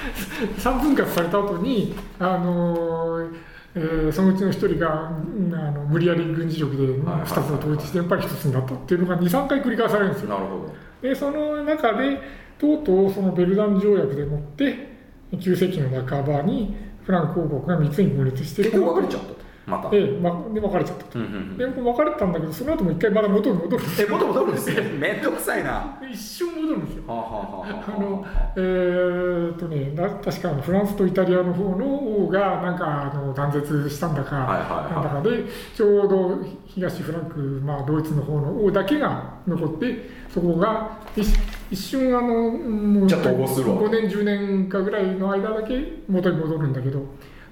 [0.61, 3.27] 3分割された後にあの、
[3.77, 10.29] えーそのうちの1人がうんあの無理やり軍事力ではいはい2つを統一してやっぱり1つになったっていうのが23回繰り返されるんですよ。
[10.31, 10.75] なるほど。
[11.03, 12.21] でその中で
[12.59, 14.95] とうとうそのベルダン条約でもって
[15.33, 19.35] 9世紀の半ばにフランク王国が3つに分裂して結局分かれちゃったと
[19.67, 21.05] また、で,、ま、で別れちゃった。
[21.05, 21.19] と。
[21.19, 21.59] うんうんうん。
[21.59, 24.09] で別れたんだけどその後も一回まだ元に戻るんですよ。
[24.09, 24.83] え元戻るんですね。
[24.99, 25.71] めんどくさいな。
[25.71, 27.05] は一瞬戻るんですよ。
[27.09, 28.01] あはあはあはああ。
[28.01, 34.93] のえーっとね、な確かフランスとイタリアの方の王がなんかあの断絶したんだか、はいはいはい。
[34.93, 41.27] なんだかでちょうど東フランク、まあ、ドイツの方の王だけが残ってそこが一
[41.71, 43.77] 一瞬あのもうじゃあ統合するわ。
[43.83, 47.01] 5年10年かぐらいの間だけ元に戻るんだけど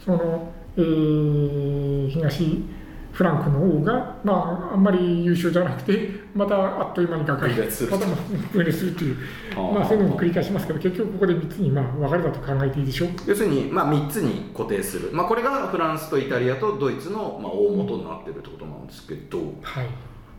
[0.05, 2.65] その、えー東
[3.13, 7.51] フランクの王が、まあ、あんまり優秀じゃなくてまたあっという間に瓦解
[7.91, 8.07] また
[8.55, 9.17] 分裂するっていう。
[9.55, 13.09] まあ、そういうのも繰り返しますけど、結局ここで3つにまあ分かれたと考えていいでしょう。
[13.27, 19.87] 要するに、まあ、3つに固定する、まあ、これがフランスとイタリアとドイツの、まあ、大元になってるってことなんですけどはい。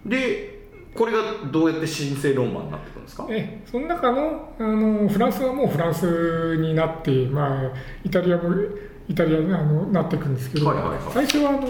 [0.10, 0.64] で
[0.96, 1.20] これが
[1.52, 3.28] どうやって神聖ローマになっていくんですか？
[3.30, 7.72] えその中のあのフランスはもうフランスになって、まあ、
[8.04, 8.50] イタリアも
[9.10, 11.00] イタリアにあのなっていくんですけど、はいはいはい。
[11.14, 11.68] 最初はあの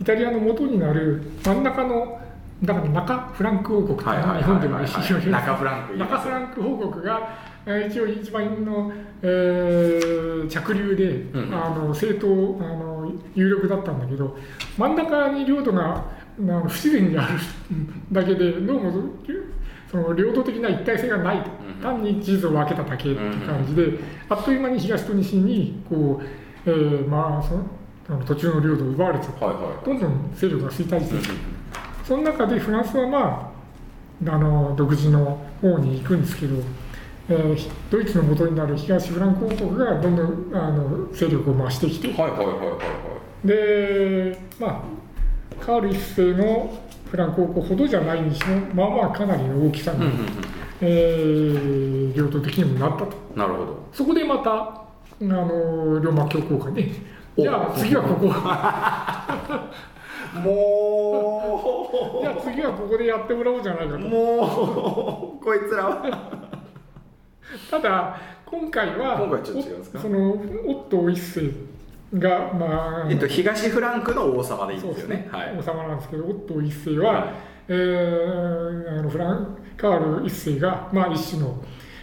[0.00, 2.18] イタリアの元になる真ん中の
[2.62, 11.54] だから中フランク王国っていうのが日本では非常に中フランク中フランク王国がえー一応一番の、えー着流で、うん。
[11.54, 14.36] あの政党あの有力だったんだけど
[14.76, 16.04] 真ん中に領土が
[16.38, 17.34] 不自然にある
[18.12, 18.92] だけでどうも
[19.90, 21.82] その領土的な一体性がないと、うん。
[21.82, 26.24] 単に地図を分けただけっていう感じで、あっという間に東と西にこう、
[26.66, 27.62] えーまあその
[28.08, 29.84] あの途中の領土を奪われちゃってはいはい。
[29.84, 31.30] どんどん勢力が衰退していく。
[31.32, 31.34] う
[32.04, 33.52] その中でフランスはま
[34.26, 36.56] あ、あの独自の方に行くんですけど、
[37.28, 42.76] えーひドイツの元になる東フランク王国がどんどんあの勢力を増してきて、んはいはいはいはいは
[43.44, 43.46] い。
[43.46, 44.82] で、ま
[45.60, 46.78] あ、カール一世の
[47.10, 50.26] フランク王国ほどじゃないにしても、まあまあかなりの大きさに、うんうんうん。
[50.80, 53.16] えー領土的にもなったと。
[53.36, 53.86] なるほど。
[53.92, 54.82] そこでまた、
[55.22, 56.88] あのローマ教皇がね、
[57.36, 57.42] お。
[57.42, 58.26] じゃあ次はここ、
[60.40, 64.08] も じゃあ次はここでやってもらおうじゃないかうと。
[64.08, 65.44] もう。
[65.44, 66.02] こいつらは。
[67.70, 69.98] ただ今回は今回ちょっと違うんですか？
[69.98, 71.50] おそのオットー一世
[72.18, 75.28] がまあ、えっと東フランクの王様でいいんですよね。
[75.30, 75.54] はい。
[75.58, 77.24] 王様なんですけどオットー一世は、はい。
[77.68, 81.54] えーあのフランカール一世がまあ一種の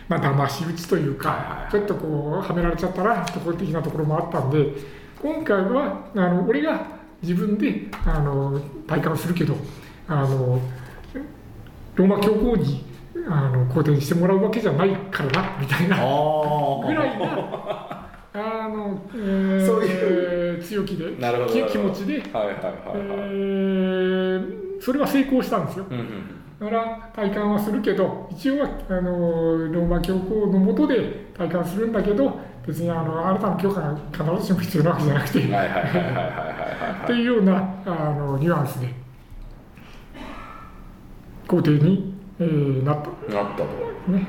[0.07, 4.73] まあ騙し討ちというか、ちょっとこうはめられちゃったなところ的なところもあったんで
[5.21, 6.81] 今回はあの俺が
[7.21, 9.55] 自分であの体感するけど
[10.07, 10.59] あの
[11.95, 12.85] ローマ教皇に
[13.27, 21.05] あの皇帝にしてもらうわけじゃないからなみたいなぐらいなあの、えーそうい強気で
[21.71, 23.29] 気持ちで、はいはいはいえはい。
[24.79, 25.85] ーそれは成功したんですよ。
[25.89, 26.05] うんうん
[26.59, 38.93] だから体感はするけど一応はあのローマ教皇の下で体感するんだけど別にあのあなたの許可が必ずしも必要なわけじゃなくて、っていうようなあのニュアンスで
[41.47, 43.65] 皇帝に、えーなったなったと
[44.11, 44.27] ね、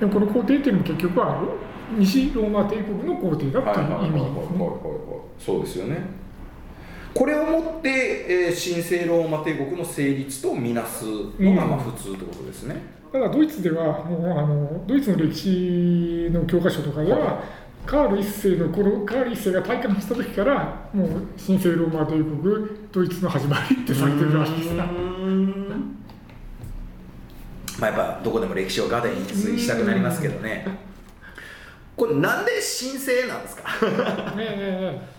[0.00, 1.40] でもこの皇帝っていうのも結局は
[1.98, 4.68] 西ローマ帝国の皇帝だはいっていう意味ですね。
[5.38, 6.25] そうですよね
[7.16, 11.12] これをもって、えー神聖ローマ帝国の成立とみなすの
[11.56, 11.70] がうん。
[11.70, 12.76] まあ普通ってことですね、
[13.12, 17.34] ただドイツではもうあのドイツの歴史の教科書とかでは、はい。
[17.86, 21.08] カール一世のこのカール一世が体感した時からもう
[21.44, 22.42] 神聖ローマ帝国
[22.92, 24.74] ドイツの始まりってされてるらしいです。
[24.74, 24.84] な。
[24.84, 25.96] うーん。
[27.78, 30.66] まあやっぱどこでも歴史をガデに追したくなりますけどね。
[31.96, 33.62] これなんで神聖なんですか？
[34.36, 35.15] ねえねえねえ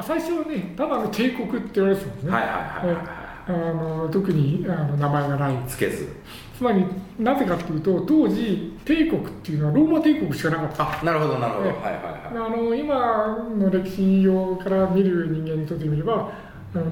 [0.00, 2.32] まあ、最初はねただの帝国って言われてたもんね。
[2.32, 5.56] はいはいはいはいあの特にあの名前がない。
[5.66, 6.08] つけず。
[6.56, 6.84] つまり
[7.18, 11.00] なぜかというと当時帝国っていうのはローマ帝国しかなかった。
[11.00, 12.02] あなるほどなるほど、えはいはいはい。
[12.28, 16.30] あの今の歴史をから見る人間にとってみれば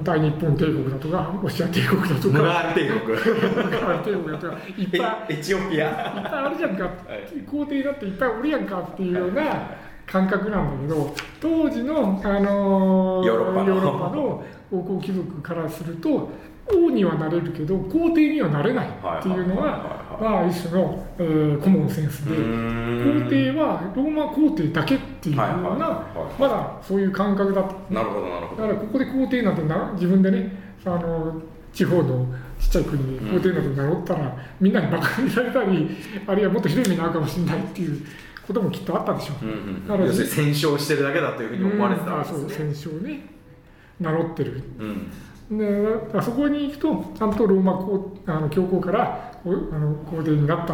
[0.03, 3.17] 大日本帝国だとかロシア帝国だとかムガール帝国。
[4.03, 5.89] 帝国だとかいっぱいいっエエチオピア。
[6.29, 7.41] ぱいあるじゃんか、い。
[7.43, 13.69] 皇帝だっていっぱいおるやんかっていうような感覚なんだけど当時の、あのヨーロッパの。
[13.69, 16.29] ヨーロッパの王侯貴族からすると
[16.71, 22.35] 王にはなれるけど皇帝にはなれないっていうのがはいまあ一種の、えーコモンセンスで。
[22.35, 27.93] 皇帝はローマ皇帝だけっていうようなはいまだそういう感覚だった。
[27.93, 28.61] なるほどなるほど。
[28.61, 30.51] だからここで皇帝なんてな自分でね
[30.85, 31.41] あの
[31.73, 32.27] 地方の
[32.59, 35.89] ちっちゃい国で皇帝なんて名乗ったら、みんなにバカにされたり
[36.27, 38.05] あるいはもっとひどい目に遭うかもしれないっていう
[38.49, 42.49] こともきっとあったでしょう、うんうんだから要するに戦勝してるだけだというふうに思われてたうんあわけですね。
[42.49, 43.21] そう戦勝ね
[43.99, 44.63] 名乗ってる。
[44.79, 45.57] うん。
[45.57, 50.73] でだからそこに行くとちゃんとローマ皇あの教皇からあの皇帝になった、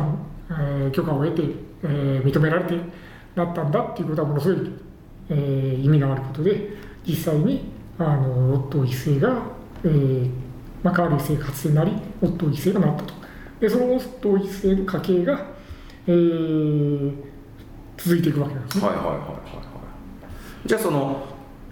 [0.50, 1.44] えー許可を得て、
[1.84, 2.80] えー認められて
[3.36, 4.72] なったんだっていうことはものすごい、
[5.30, 9.44] えー意味のあることで実際にあのオットー一世が、
[9.84, 10.30] えー
[10.84, 13.14] まあ、カール一世が初世になりオットー一世がなったと。
[13.60, 15.46] でそのオットー一世の家系が、
[16.08, 17.35] えー
[17.98, 18.88] 続いていくわけなんですね。
[18.88, 20.68] はいはいはいはいはい。
[20.68, 21.26] じゃあその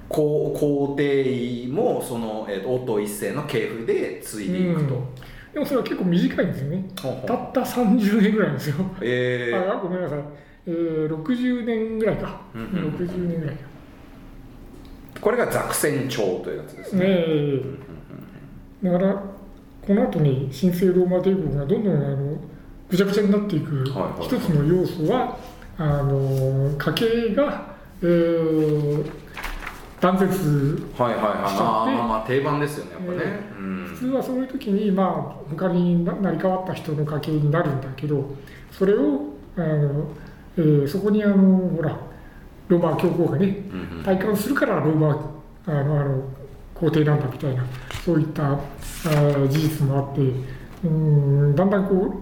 [0.10, 5.04] 皇皇帝もその、えー、とオットー一世の系譜で継いでいくと、うん。
[5.54, 6.86] でもそれは結構短いんですよね。
[7.02, 7.26] ほうほう。
[7.28, 8.76] たった30年ぐらいですよ。
[9.02, 9.72] えー。
[9.72, 10.20] あごめんなさい、
[10.68, 13.62] えー、60年ぐらいか、うんうん60年ぐらいか、
[15.22, 17.06] これがザクセン朝というやつですね。
[17.06, 17.16] ね
[18.84, 18.90] え。
[18.90, 19.24] だから、
[19.86, 22.38] この後に神聖ローマ帝国がどんどんあの
[22.90, 24.26] ぐちゃぐちゃになっていくはいはい。
[24.26, 25.38] 一つの要素は、
[25.78, 29.12] あの家系が、えー
[30.00, 31.50] 断絶はいはいはい。
[31.50, 31.92] しちゃって。
[31.92, 33.86] あーまあ定番ですよねやっぱね、えうん。
[33.88, 35.04] 普通はそういう時にま
[35.40, 38.26] あ他にな成り代わった人の家系になるんだけど
[38.70, 39.22] それを
[39.56, 40.08] あの、
[40.58, 41.98] えーそこにあのほら
[42.68, 44.04] ローマ教皇がねうんうん。
[44.04, 45.10] 体感するからローマ
[45.68, 46.24] あのあの
[46.76, 47.64] 皇帝なんだみたいな
[48.04, 50.22] そういったあー事実もあって
[50.84, 52.14] うんだんだんこうロ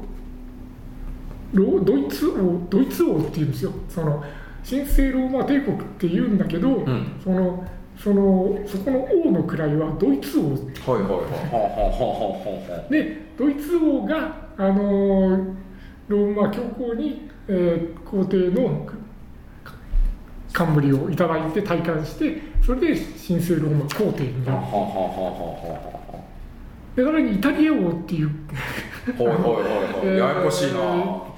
[1.54, 3.72] ドイツ王ドイツ王っていうんですよ。
[3.90, 4.24] その
[4.68, 7.20] 神聖ローマ帝国っていうんだけど、ん。
[7.24, 10.44] そのそのそこの王の位はドイツ王。
[10.44, 11.22] はいはいはい。
[11.22, 15.56] はあはあはあはあはあでドイツ王があの
[16.08, 18.88] ローマ教皇に、えー皇帝の
[20.52, 22.88] 冠をいただいて戴冠してそれで
[23.28, 24.58] 神聖ローマ皇帝になる。
[24.58, 26.24] はあはあはあはあは
[26.96, 28.32] でさらにイタリア王っていう。
[29.18, 30.18] あはいはいはいはい。
[30.18, 30.80] ややこしいな、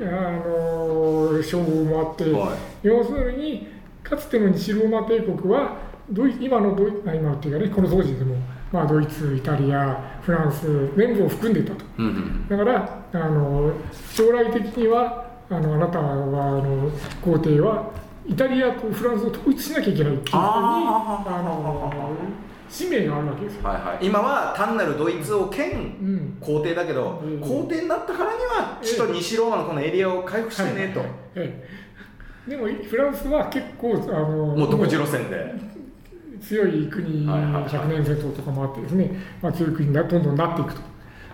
[0.00, 3.68] あの称号もあって、は要するに
[4.02, 5.78] かつての西ローマ帝国は
[6.10, 8.36] ドイ今のドイあ今っていうかねこの当時でも、
[8.72, 11.84] まあ、ドイツイタリアフランス全部を含んでたと。
[11.98, 12.48] うんうん。
[12.48, 13.72] だからあの
[14.12, 16.14] 将来的にはあのあなたはあ
[16.60, 16.90] の
[17.22, 17.90] 皇帝は
[18.28, 22.16] イタリアとフランスを統一しなきゃいけないっていうふうにあの
[22.68, 23.64] 使命があるわけですよ。
[23.64, 24.06] はいはい。
[24.06, 26.36] 今は単なるドイツ王兼うん。
[26.40, 27.40] 皇帝だけど、うん。
[27.40, 31.08] 皇帝になったからには首都西ローマのこのエリアを回復してねと、はい。
[31.36, 31.86] ええ
[32.46, 35.76] でもフランスは結構あのもう独自路線で。
[36.40, 40.80] 強い国はいはいはい100年戦争とかもあってですね、まあ、強い国になどんどんなっていくと。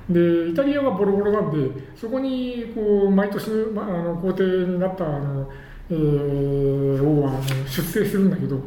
[0.09, 5.49] でイタリアはボロボロなんでそこにこう毎年、まあ、あの皇帝になったあの、
[5.91, 8.61] えー王は出征するんだけど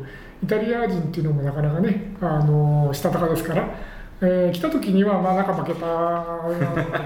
[0.45, 3.67] イタリア人っていうのもなかなかねあのしたたかですから、
[4.21, 5.85] えー来た時にはまあなんか負けた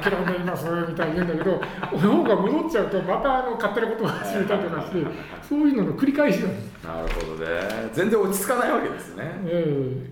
[0.07, 1.61] 嫌いにいますみたいに言うんだけど
[1.93, 5.07] 王が戻っちゃうとまたあの勝手なことを始めたりとかして
[5.47, 6.83] そういうのの繰り返しなんです。
[6.83, 7.89] なるほどね。
[7.93, 9.23] 全然落ち着かないわけですね。
[9.45, 10.09] え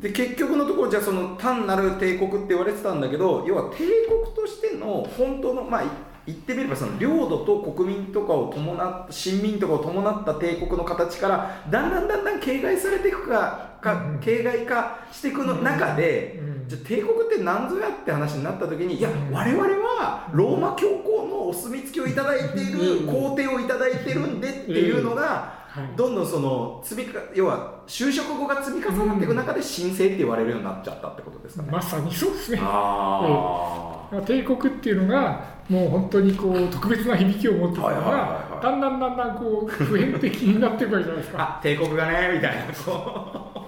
[0.00, 5.86] で結局のところじゃあその単なる帝国って言われてたんだけど要は帝国としての本当のまあい
[6.26, 25.96] 言ってみればその領土と国民とかを伴った親民とかを伴った帝国の形からだんだんだんだん形骸されていくかかうん形骸化していくの中で、うんじゃあ帝国って何ぞやって話になった時にいやうん我々はローマ教皇のお墨付きをいただいているうん皇帝をいただいてるんでっていうのがはい。
[25.96, 31.68] どんどんその積みか要は就職後が積み重なっていく中で神聖って言われるようになっちゃったってことですかね。
[31.70, 32.58] まさにそうですね。
[32.62, 41.58] あ帝国っていうのがもう本当にこう特別な響きを持ってたのがはいだんだんだんだんこう普遍的になっていくわけじゃないですーか。
[41.58, 43.50] あ帝国がねみたいなこ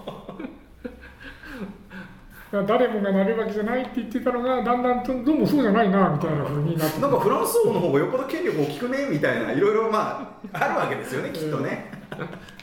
[2.50, 11.90] だから誰もがなるわけじゃないって言ってたのがだんだんとどうもそうじゃないなみたいな風になってうなんかフランス王の方がよっぽど権力大きくねみたいないろいろまああるわけですよねきっとね。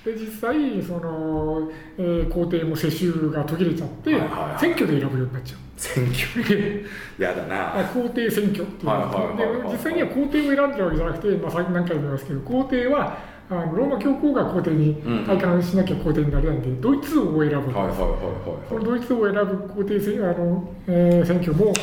[0.05, 4.59] で実際その、えー皇帝も世襲が途切れちゃって、はいはいはい。
[4.59, 5.59] 選挙で選ぶようになっちゃう。
[5.77, 6.85] 選挙
[7.19, 7.79] やだな。
[7.79, 9.37] あ皇帝選挙っていう。
[9.65, 13.17] で実際には皇帝を選んでるわけじゃなくて、まあ、最近何回も言いますけど皇帝は
[13.49, 15.23] あのローマ教皇が皇帝にうん。
[15.23, 18.83] 戴冠しなきゃ皇帝になれないんで、ドイツ王を選ぶ、はいはいはいこはい。
[18.83, 21.73] のドイツ王を選ぶ皇帝選あの、えー選挙も、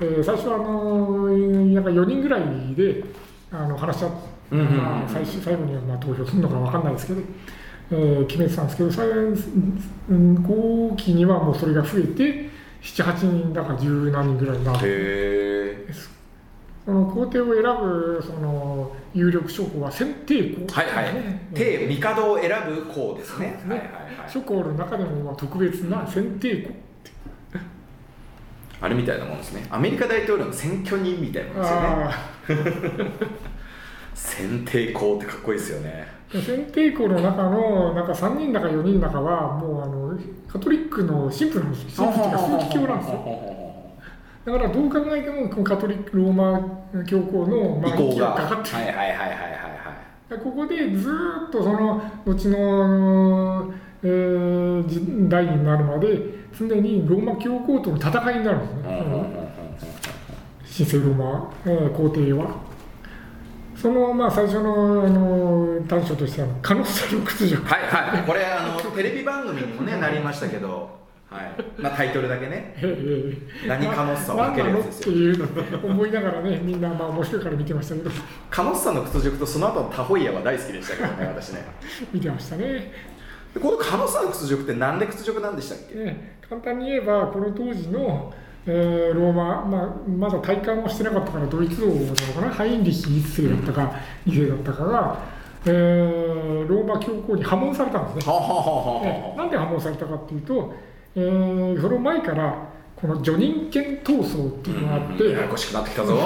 [0.00, 2.42] えー最初はあのなんか4人ぐらい
[2.76, 3.04] で
[3.52, 4.16] あの話し合って、
[4.52, 7.20] うんうんうんまあ、最終最後にはまあ投票するのか分かんないですけど、
[7.94, 8.90] えー決めてたんですけど、
[10.42, 12.48] 後期にはもうそれが増えて、
[12.82, 14.78] 7、8人だから十何人ぐらいになる。
[14.78, 16.12] へえ。
[16.84, 21.14] その皇帝を選ぶその有力諸侯は選定校はいはい。
[21.54, 23.62] 帝帝を選ぶ皇ですね。
[23.66, 23.88] ねはいはい
[24.20, 24.30] はい。
[24.30, 26.70] 諸侯の中でもまあ特別な選定校
[28.80, 29.64] あれみたいなもんですね。
[29.70, 31.68] アメリカ大統領の選挙人みたいなもんで
[32.48, 33.12] すよね。
[34.12, 36.06] あ選定皇ってかっこいいですよね。
[36.34, 43.52] あ選定校の中のなんか3人だか4人だかはもうあのカトリックの神父なんですよ神父っていうか枢機卿なんですよ
[44.44, 48.26] だからどう考えてもこのカトリックローマ教皇のまあ息意向が。
[48.30, 49.28] がかかってるはいはいはいはいはい
[50.30, 50.40] はい。
[50.42, 53.72] ここでずーっとその後の、
[54.02, 56.08] えー時代になるまで
[56.58, 59.42] 常にローマ教皇との戦いになるんですね、うん
[60.74, 62.71] 神聖ローマ、えー皇帝は。
[63.82, 68.22] そのまあ最初のあの短所としてはカノッサの屈辱、はいはい。
[68.24, 71.80] これあのテレビ番組にもねなりましたけど、はい。
[71.82, 72.76] まあタイトルだけね。
[72.76, 75.12] えー何カノッサをかけるやつですよ。
[75.12, 78.10] っていう思いながらねみんなまあ面白いから見てましたけど
[78.50, 81.64] カノッサの屈辱とその後のタホイヤは大好きでしたけどね私ね。
[82.12, 82.92] 見てましたね。
[83.52, 85.96] でこのカノッサの屈辱ってなんで屈辱なんでしたっけ？
[85.96, 88.32] ね簡単に言えばこの当時の、
[88.66, 92.50] えーローマ、まあ、まだ体感をしてなかったからドイツ王なのかな？
[92.50, 93.92] ハインリヒ1世だったか
[94.26, 95.18] 2世だったかが、
[95.66, 98.32] えーローマ教皇に破門されたんですね。
[99.36, 100.72] なんで破門されたかっていうと、
[101.16, 106.16] えーその前からこの叙任権闘争っていうのがあって、ややこしくなってきたぞ。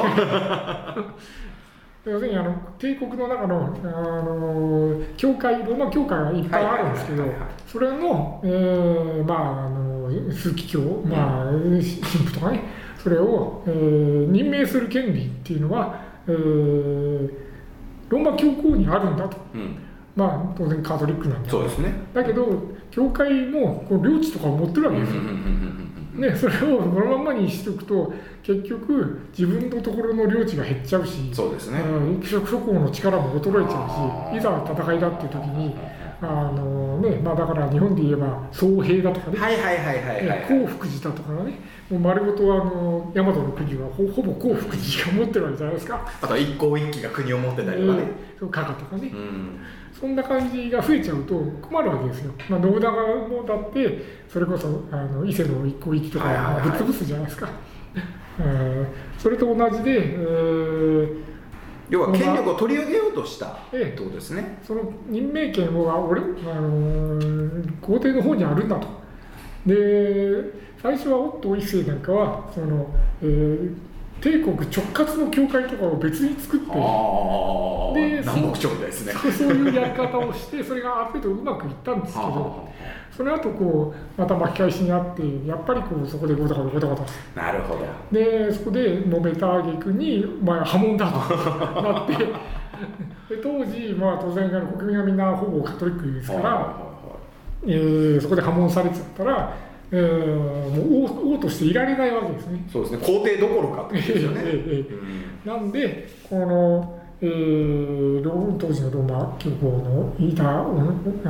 [2.05, 3.89] 要するにあの帝国の中のあ
[4.23, 7.25] の教会ローマ教会がいっぱいあるんですけど
[7.67, 12.63] それの、えーまああの枢機卿、まあ、神父とかね。
[13.03, 17.31] それを、えー任命する権利っていうのは、えー
[18.09, 19.37] ローマ教皇にあるんだと。
[19.55, 19.77] うん。
[20.17, 21.93] まあ当然カトリックなんだそうですね。
[22.15, 22.47] だけど
[22.91, 31.81] 教会もこう領地とかを持ってるわけですよ、ね、それをこのままにしておくと結局自分のところの領地が減っちゃうしそうですね。
[31.81, 35.77] うん諸諸侯の力も衰えちゃうしいざ戦いだっていう時に
[36.21, 40.29] あの、ねまあ、だから日本で言えば総兵だとかね、はいはいはいはいはい。
[40.29, 41.59] はい興福寺だとかがね。
[41.91, 48.03] もう丸ごとあの大和の国はほほぼ興福寺が持ってるわけじゃないですか、あとは一向一揆が国を持ってたりとかね。
[48.41, 49.61] うん加賀とかね、うん。
[49.99, 52.33] そんな感じが増えちゃうと困るわけですよ。
[52.51, 52.91] まあ、信長
[53.29, 53.99] もだって、
[54.29, 57.49] それこそあの伊勢の一向一揆とかぶっ潰すじゃないですか。
[58.39, 58.87] えー
[59.19, 61.36] それと同じで、えー
[61.89, 63.93] 要は権力を取り上げようとしたっえ。
[63.95, 64.59] えてことですね。
[64.67, 68.89] その任命権は俺、あのー皇帝の方にあるんだと。
[69.65, 70.43] で、
[70.83, 72.89] 最初は夫一世なんかは、その、
[73.23, 73.86] えー
[74.21, 79.13] 帝国直轄の教会とかを別に作って、ああで南北朝みたいですね。
[79.13, 82.69] そういうやり方をして、それがある程度うまくいったんですけど、は
[83.17, 87.03] その後こうまた巻き返しにあってやっぱりこうそこでゴタゴタゴタゴタ
[87.43, 87.87] あなるほど。
[88.13, 92.17] でそこで揉めた挙句に「お前は破門だ」となって
[93.35, 96.77] で当時まあ当然あの国民はみんなほぼカトリックですから、
[97.65, 99.53] えーそこで破門されちゃったら、
[99.93, 100.37] えー
[100.71, 102.65] もう王王としていられないわけですね。
[102.73, 102.99] そうですね。
[102.99, 104.41] 皇帝どころかってことですよね。
[104.45, 104.85] えええ
[105.47, 109.67] えなんでこの、えー当時のローマ教皇
[110.19, 110.65] のいた、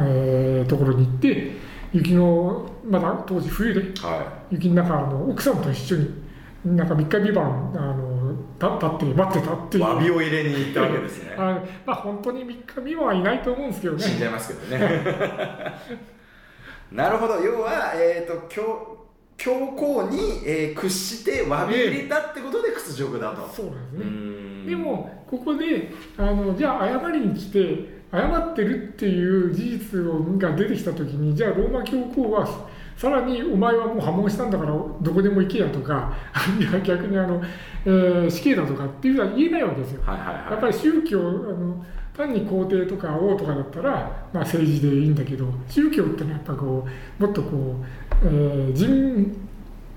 [0.06, 1.52] えーところに行って
[1.92, 6.10] 雪のまだ当時冬では雪の中あの奥さんと一緒に
[6.64, 9.84] なんか3日三晩あの立立って待ってたっていう。
[9.84, 11.34] い詫びを入れに行ったわけですね。
[11.36, 14.02] あまあ本当に3日三晩はいないと思うんですけどね。
[14.02, 15.02] 死んじゃいますけどね
[16.92, 17.34] なるほど。
[17.36, 19.06] 要は、えー、と教
[19.36, 24.66] 教皇に、えー屈して詫び入れたってことで屈辱だと、そうなんですうね、ん。
[24.66, 36.14] でもここであのじゃあ謝りに来て謝ってるっていう事実をが出てきた時にじゃあローマ教皇はさらにお前はもう破門したんだからどこでも行けやとか
[36.58, 37.42] いや 逆にあの、
[37.84, 40.02] えー死刑だとかっていうのは言えないわけですよ。
[40.06, 40.34] はいはいはい。
[40.52, 41.84] やっぱり宗教あの
[42.16, 43.92] 単に皇帝とか王とかだったら、
[44.32, 46.86] まあ、政治でいいんだけど宗教ってのはやっぱこ
[47.18, 47.76] うもっとこ
[48.22, 49.46] う、えー人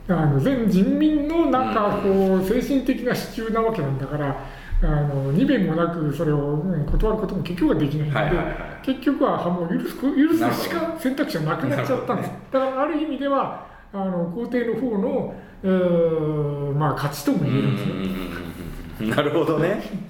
[0.08, 4.44] あの全人民のなんかこう精神的な支柱なわけなんだから
[4.82, 8.56] あの二弁もなくそれをうん断ることも結局はできないので、はいはいはい。
[8.82, 17.92] 結局はもう許す許すしか選択肢はなくなっちゃったんです、だからある意味ではあの皇帝の方の、えーまあ、勝ちとも言えるんですね。
[17.92, 19.10] うんうんうんうん。
[19.10, 20.09] なるほどね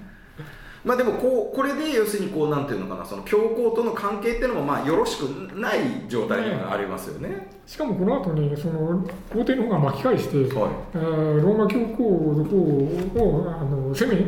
[0.86, 5.24] まあでもこうこれで要するにこうなんていうのかなその教皇との関係っていうのもまあよろしく
[5.56, 7.50] ない状態にはありますよね。
[7.66, 10.72] しかもこの後にその皇帝の方が巻き返して、はい。
[10.96, 14.26] えーローマ教皇の方をあの攻め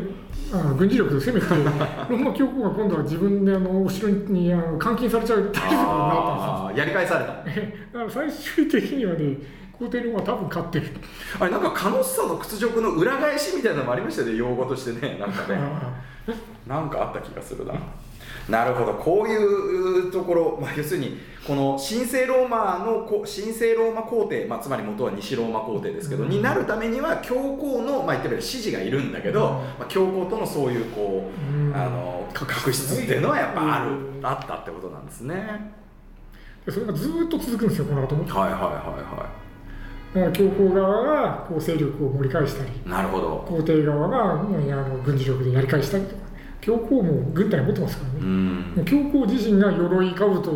[0.53, 1.47] あの軍事力で攻めて
[2.09, 5.87] ローマ教皇が今度は自分であのお城にあの監禁されちゃう大丈夫になったん
[6.67, 7.31] あーやり返された。
[7.33, 9.37] だから最終的にはね
[9.79, 10.87] 皇帝の方が多分勝ってる。
[11.39, 15.57] あれなんか楽しさの屈辱の裏返しみたいなのもありましたよね用語としてねなんかね。
[15.59, 16.10] あ
[16.67, 17.73] なんかあった気がするな。
[18.49, 18.93] なるほど。
[18.93, 26.29] こういうところ、まあ、要するにこの神聖ローマのこ神聖ローマ皇帝、まあ、つまり元は西ローマ皇帝ですけど、うん。
[26.29, 29.55] になるためには教皇の、まあ、言ってみれば指示がいるんだけど、うん。
[29.55, 31.75] まあ、教皇とのそういうこう、うん。
[31.75, 35.73] あの確執っていうのはやっぱある、うんあったってことなんですね。
[36.65, 38.23] でそれがずーっと続くんですよこの後も。
[38.23, 39.29] だはいはいはから
[40.33, 43.45] 教皇側がこう勢力を盛り返したりなるほど。
[43.47, 46.21] 皇帝側があの軍事力でやり返したりとか
[46.59, 48.83] 教皇も軍隊持ってますからね。
[48.85, 50.51] 教皇自身が鎧兜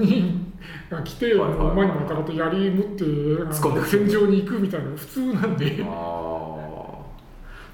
[0.00, 0.48] に
[0.90, 3.04] が来て、はいはいはい馬にまたがって槍持って
[3.86, 5.84] 戦場に行くみたいなの普通なんで、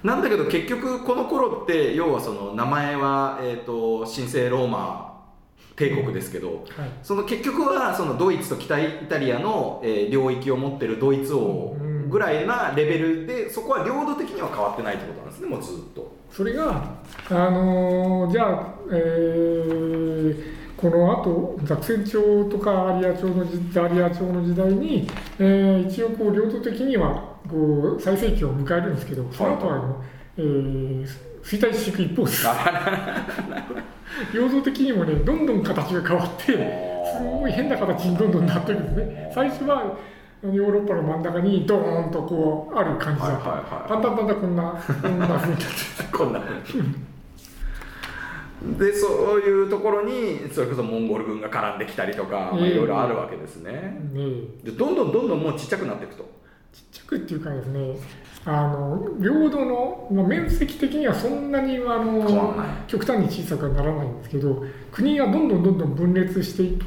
[0.02, 5.13] なんだけど結局この頃って要はその名前は、えー、と神聖ローマ
[5.76, 11.76] 帝国ですけど、はい、その結局はそのドイツと北イタリアの、えー領域を持ってるドイツ王
[12.08, 16.14] ぐらいなレベルでそこは領土的には変わってないってことなんですねもうずっと。
[16.30, 16.98] それが、
[17.30, 22.18] あのーじゃあ、えーこの後ザクセン朝
[22.50, 25.08] とかアリア朝の時アリア朝の時代に、
[25.38, 30.04] えー一応こう領土的にはこう最盛期を迎えるんですけどその後はあの、
[30.36, 32.46] えー衰退していく一方です。
[34.32, 36.52] 領土的にもねどんどん形が変わって
[37.18, 39.30] すごい変な形にどんどんなっていくんですね。
[39.34, 39.96] 最初は
[40.42, 44.62] ヨーロッパの真ん中にドーンとこうある感じだった、はいはいんだんだんだんこんな
[45.02, 46.04] こんな風になって。
[46.12, 46.40] こんな。
[48.78, 54.22] でそういうところにそれこそモンゴル軍が絡んできたりとか、まあ、いろいろあるわけですね、ね
[54.64, 56.24] でどんどんどんどんもうちっちゃくなっていくと。
[56.72, 57.94] ちっちゃくっていうかですね
[58.46, 62.54] あの領土の、まあ、面積的にはそんなにあの
[62.86, 66.84] 極端に小さくはならないんですけど国がどんどんどんどん分裂していって、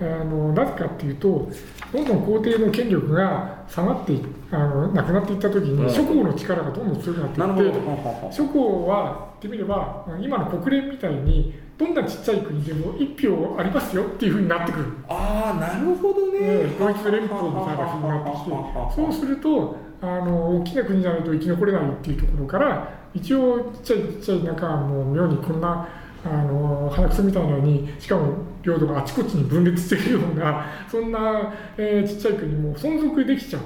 [0.00, 1.50] あのなぜかっていうと
[1.92, 5.86] どんどん皇帝の権力が下がっていあのなくなっていった時うん。
[5.86, 14.86] に諸侯の力がどんどん強くなっていって諸侯は言ってみれば今の国連みたいにどんなちっちゃい国でも1票ありますよっていうふうになってくる。
[15.08, 18.50] ああなるほどね、えードイツ連邦みたいな風になってきて
[18.94, 25.88] そうするとあの大きな国じゃないと生き残れないっていうところから一応ちっちゃいちっちゃいなんかもう妙にこんな
[26.24, 33.62] あの鼻くそみたいなのにしかも領土があちこちに分裂しているような そんな、えーちっちゃい国も存続できちゃう。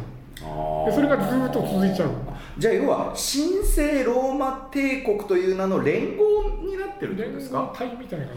[0.87, 2.11] でそれがずっと続いちゃう。
[2.59, 6.24] じゃあ要は神聖ローマ帝国という名の連合
[6.62, 7.59] になってるってこと連ですか？
[7.61, 8.37] 合体みたいな感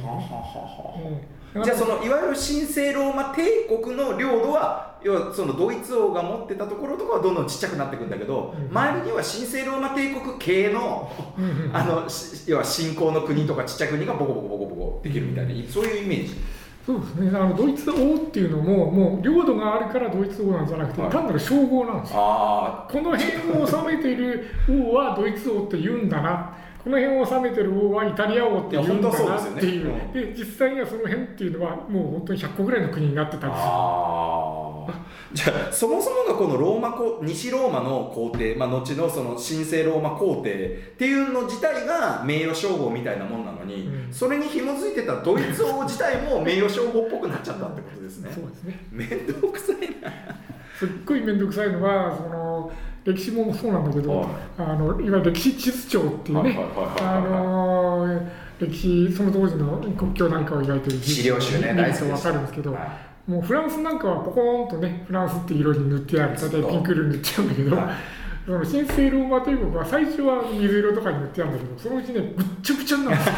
[1.63, 2.35] じじゃあそのいわゆる神
[2.65, 3.43] 聖ローマ帝
[3.83, 16.35] 国の領土は要はそのドイツ王が持ってたところとかはどんどんちっちゃくなっていくんだけど、うん周りには神聖ローマ帝国系のうんうんあのし要は新興の国とかちっちゃい国がボコボコボコボコできるみたいなそういうイメージ。
[16.85, 17.29] そうですね。
[17.33, 21.11] あのドイツ王っていうのももう領土があるからドイツ王なんじゃなくて、はい。
[21.11, 22.19] 単なる称号なんですよ。
[22.19, 26.57] あこの辺を治めている王はドイツ王って言うんだな。
[26.83, 34.62] この辺を治めてる王はイタリア王って言うんだいや本当はなそうでねっていうで実際にはその辺っていうのはもう本当に100個ぐらいの国になってたありするあー
[35.33, 44.13] じゃあそもそもがこのローマ皇西ローマの皇帝、まあ、後のその神聖ローマ皇帝っていうの自体が名誉称号みたいなもんなのに、うん。
[44.13, 48.31] それに紐づいてたドイツ王自体も名誉称号っぽくなっちゃったってことですね。
[48.33, 48.85] そうですね。
[48.91, 50.11] 面倒くさいな。
[50.77, 52.71] すっごい面倒くさいのはその
[53.05, 54.27] 歴史もそうなんだけど、はい。
[54.57, 56.57] あのいわゆる歴史地図帳っていうね
[58.59, 66.35] 歴史その当時の国境なんかを描いてる資料集ね大好き分かるんですけど、はもうフランスなんかはポコーンとねフランスって色に塗ってある。
[66.35, 67.85] 大体ピンク色に塗っちゃうんだけど、はい。
[68.45, 73.35] その神聖ローマ帝国は最初は水色とかに塗ってあるんだけどそのうちねぐっちゃぐちゃになるんですよ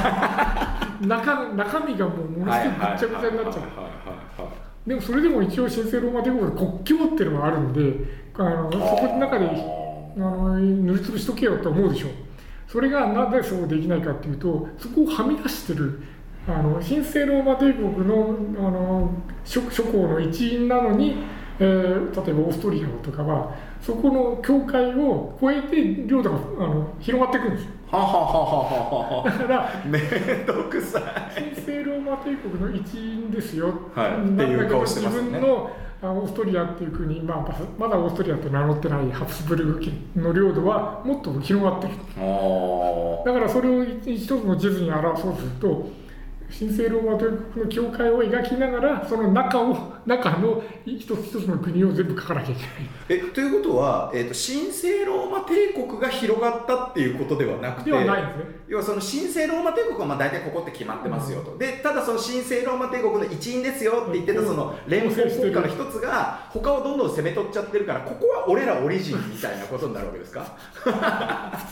[1.07, 4.89] 中中身がもうものすごくぐっちゃぐちゃになっちゃう。
[4.89, 7.81] でもそれでも一応神聖ローマ帝国の国境っていうのがあるんで
[8.33, 12.07] あのそこの中であの塗りつぶしとけよと思うでしょ。
[12.67, 16.01] それがなぜそうできないかっていうとそこをはみ出してる
[16.47, 19.11] あの神聖ローマ帝国のあの
[19.43, 21.15] 諸諸侯の一員なのに、
[21.59, 27.71] えー例えばオーストリアとかはそこの境界を越えて領土があの広がっていくんですよ。
[27.91, 29.23] はははははは。
[29.23, 30.99] だからくさ
[31.37, 31.53] い。
[31.53, 34.33] 神聖ローマ帝国の一員ですよ、はい。
[34.33, 35.29] っていう顔してますよね。
[35.29, 35.71] 自分の
[36.01, 37.37] あオーストリアっていう国、まあ、
[37.79, 46.04] ままだオーストリアと名乗ってないハプスブルグ家の領土はもっと広がってるあだからそれを一つの地図に表そうとすると
[46.49, 52.71] 神聖ローマ帝国の教会を描きながらその中を中の一つ一つの国を全部書かなきゃいけない。
[53.09, 58.55] えということは、えー、と神聖ローマ帝国が広がったっていうことではなくてではないんですね。
[58.67, 70.43] 要はその神聖ローマ帝国はまあ大体ここって決まってますよと、でただその神聖ローマ帝国の一員ですよって言ってたその連邦国家の一つが他をどんどん攻め取っちゃってるからここは俺らオリジンみたいなことになるわけですか？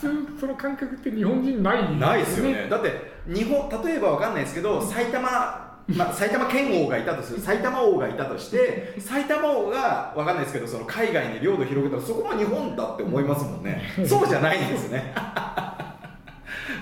[0.34, 2.68] 通その感覚って日本人ないんないですよね。
[2.68, 7.40] だって日本例えばわかんないですけど埼玉まあ、埼玉県王がいたとする。
[7.40, 13.82] 埼玉王がいたとして埼玉王がわかんないですけどその海外に領土広げたらそこも日本だって思いますもんね。
[14.06, 15.12] そうじゃないんですね。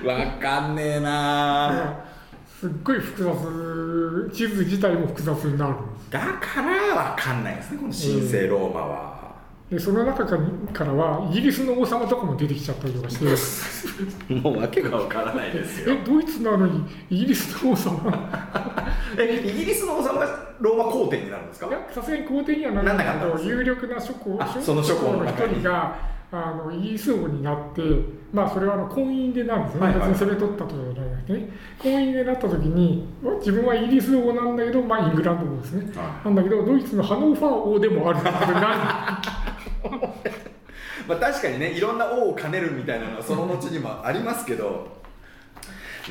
[0.05, 1.69] わかんねえな。
[1.69, 2.05] ら
[2.61, 4.31] すっごい複雑。
[4.33, 5.75] 地図自体も複雑になる
[6.11, 9.12] だからわかんないですねこの神聖ローマは、
[9.73, 10.37] でその中か
[10.85, 14.35] らはイギリスの王様とかも出てきちゃったりとかして。
[14.35, 15.95] もうわけがわからないですよ。
[15.95, 17.97] えドイツなのにイギリスの王様。
[19.19, 21.69] えイギリスの王様がローマ皇帝になるんですか？
[21.69, 25.97] いやさすがに皇帝にはならないけど有力な諸侯あその諸侯のの一人が
[26.31, 27.83] あのイギリス王になって
[28.33, 30.11] まあそれはあの婚姻でなるんですね、はいはい。
[30.11, 31.49] 別に攻め取ったとかじゃなくてね。
[31.83, 33.07] 婚姻でなった時に
[33.41, 39.12] 自分はイギリス王なんだけどまあイングランド王ですね、はなんだけどドイツのハノーファー王でもあるってことになる
[41.09, 45.01] まあ、確かにねいろんな王を兼ねるみたいなのはその後にもありますけど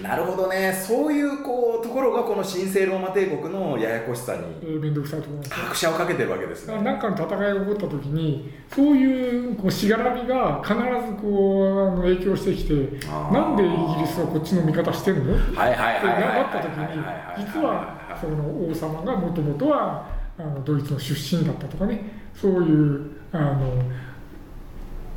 [0.02, 0.72] なるほどね。
[0.72, 5.52] そういうこうところがこの神聖ローマ帝国のややこしさにえー面倒くさいと思います。
[5.54, 6.80] 拍車をかけてるわけですね。
[6.82, 15.36] 何かの戦いが起こった時にそういうこうしがらみが必ずこうあの影響してきてなんでイギリスはこっちの味方してんの？
[15.36, 18.36] ってはいはいはいはいなった時に実はその
[18.70, 20.08] 王様がもともとは
[20.40, 22.02] あのドイツの出身だったとかね
[22.34, 23.84] そういうあの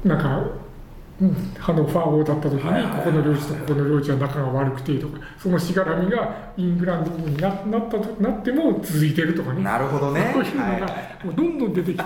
[0.05, 0.45] なんか、
[1.21, 2.93] うん、ハノファー王だった時はいはいはい。
[2.93, 9.63] にここの領地とここの領地は仲が悪くてとかそのしがらみがイングランドにななったとなっても続いてるとかね。
[9.63, 10.31] なるほどね。
[10.35, 10.89] そういうのがはいは
[11.23, 12.05] いもうどんどん出てきて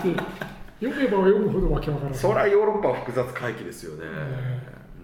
[0.79, 2.19] 読めば読むほどわけわからない。
[2.19, 4.05] そりゃヨーロッパは複雑回帰ですよね、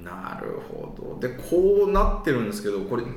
[0.05, 1.19] なるほど。
[1.19, 3.09] でこうなってるんですけどこれこ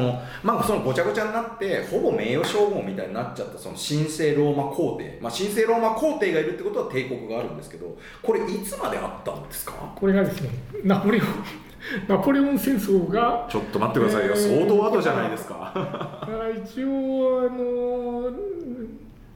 [0.00, 9.72] のまあそのごちゃごちゃになってほぼ名誉称号みたいになっちゃったその神聖ローマ皇帝、まあ、神聖ローマ皇帝がいるってことは帝国があるんですけどこれいつまであったんですか？
[9.96, 10.50] これがですね
[10.84, 11.26] ナポレオン
[12.08, 15.72] ナポレオン戦争がちょっと待ってくださいよ、えー相当後じゃないですか。
[15.74, 18.30] だから一応あの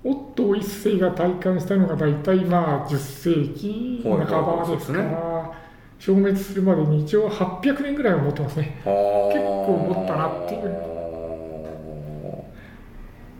[0.02, 4.98] オットー一世が体感したのが大体まあ10世紀半ばですか。
[4.98, 5.52] はいはいら
[6.00, 8.80] 消滅するまでに一応800年ぐらいは持ってますね。
[8.82, 10.90] 結構持ったなっていう。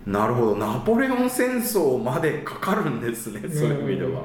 [0.07, 0.57] なるほど。
[0.57, 4.25] ナポレオン戦争までかかるんですねそういう意味では、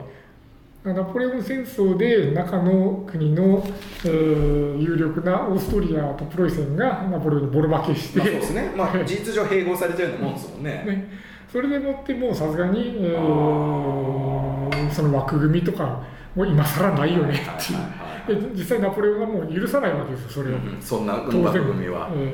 [0.84, 3.66] ナポレオン戦争で中の国の、
[4.04, 10.84] えー有力なオーストリアとプロイセンがナポレオンにボロ負けして、まあ、そうですね、まあ、事実上併合されちゃうようなもんですもんね。
[10.86, 11.10] ね、
[11.50, 14.56] それでもってもうさすがに、えー
[14.92, 16.04] その枠組みとか
[16.36, 17.80] もう今更ないよねっていう。
[18.28, 20.78] で実際ナポレオンがもう許さないわけですよそれを、うん。
[20.82, 21.44] そんな当然。
[21.44, 22.34] 枠組みは、え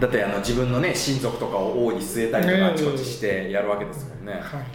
[0.00, 4.40] だってあの自分のね親族とかを王に据えたりとかあちこちしてやるわけですもんね、え。
[4.40, 4.66] はい、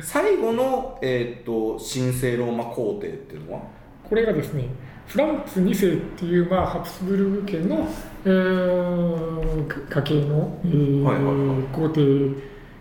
[0.00, 3.60] 最後の、えー、と神聖ローマ皇帝っていうのは？
[4.08, 4.68] これがですね
[5.06, 7.88] フランツ2世っていう、まあ、ハプスブルグ家の、
[8.24, 11.62] えーか家系の、えーはいはいはい。
[11.72, 12.02] 皇帝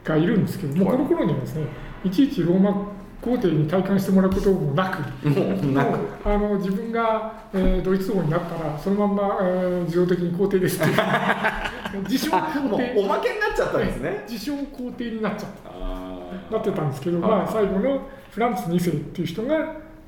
[0.03, 0.97] がいるんですけども、はい。
[0.97, 1.65] この頃にはですね
[2.03, 2.94] いちいちローマ
[3.25, 5.79] 皇帝に体感してもらうこともなくもう
[6.23, 10.91] あの自分が、えードイツ王になったらそのまんま、えー自動的に皇帝ですって。
[12.07, 12.93] 自称皇帝。
[12.97, 14.25] おまけになっちゃったんですね。
[14.29, 15.71] 自称皇帝になっちゃった。
[15.71, 16.11] あ
[16.51, 17.31] なってたんですけど、はい。
[17.31, 19.55] まあ、最後のフランツ2世っていう人が、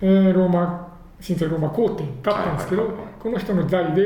[0.01, 0.86] えーローマ
[1.25, 2.89] 神聖ローマ皇帝だったんですけど、
[3.19, 4.01] この人の代で、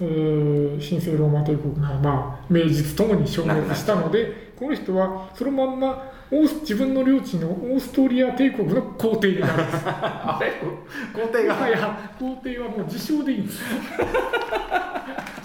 [0.00, 9.82] えー神聖ローマ帝国が、まあ、名実ともに消滅したのでこの人はそのまんまオース自分の領地のオーストリア帝国の皇帝になるんです。
[9.84, 10.50] あれ？
[11.12, 11.68] 皇帝が？
[11.68, 13.62] いや皇帝はもう自称でいいんです。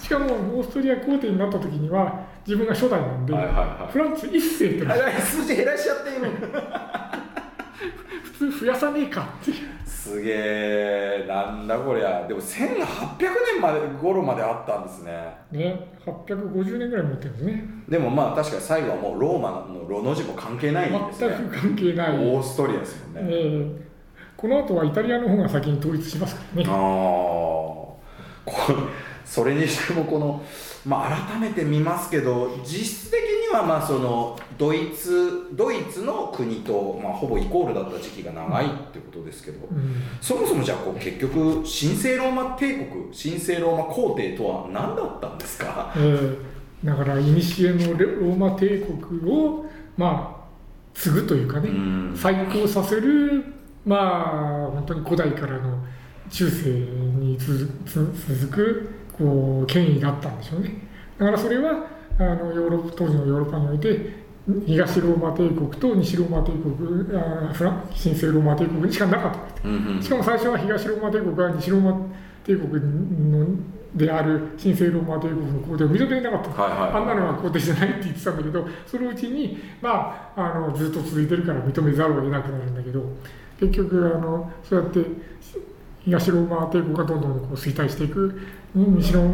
[0.00, 3.34] しかもオーストリア皇帝になった時には自分が初代なんで、
[3.92, 4.90] フランツ1世っての。
[4.90, 6.26] はあれ数字減らしちゃって今
[8.38, 9.56] 普通増やさねえかっていう。
[9.84, 12.26] すげえなんだこりゃ。
[12.28, 12.76] でも1800
[13.54, 15.36] 年まで頃まであったんですね。
[15.50, 17.64] ね850年ぐらい持ってるんですね。
[17.88, 21.36] でもまあ確かに最後はもうローマのロの字も関係ないんですね。
[21.36, 23.88] 全く関係ない、オーストリアですもんね、えー
[24.38, 27.96] この後はイタリアの方が先に統一しますからああねこ
[28.68, 28.76] れ
[29.24, 30.42] それにしてもこの、
[30.88, 39.94] まあ、改めて見ますけど実質的にはまあそのドイツドイツの国と、まあ、ほぼイコールだった時期が長いってことですけど、うん。
[40.20, 41.64] そもそもじゃあこう結局神
[41.94, 45.92] 聖ローマ帝国神聖ローマ皇帝とは何だったんですか？
[45.96, 46.38] えー
[46.84, 49.66] だから古のローマ帝国を
[49.96, 50.48] まあ
[50.94, 52.16] 継ぐというかね、うん。
[52.16, 53.44] 再興させる
[53.84, 55.84] まあ本当に古代からの
[56.30, 60.72] 中世に続くこう権威だったんでしょうね。
[61.18, 61.86] だからそれは
[62.18, 64.28] あのヨーロッパ当時のヨーロッパにおいて
[64.66, 69.38] 東ローマ帝国と西ローマ帝国あフラン神聖ローマ帝国にしかなかった。
[69.38, 70.02] わけうんうん。
[70.02, 72.06] しかも最初は東ローマ帝国が西ローマ
[72.44, 72.72] 帝国
[73.30, 73.46] の
[73.94, 76.90] である神聖ローマ帝国の皇帝を認めなかった、はいはい。
[76.92, 83.02] あんなのは皇帝じゃないって言ってたんだけどそのうちに、まあ、あのずっと続いてるから認めざるを得なくなるんだけど
[83.60, 85.00] 結局あのそうやって
[86.08, 88.40] 東ローマ帝国がどんどんこう衰退していく。
[88.74, 89.24] 西のあ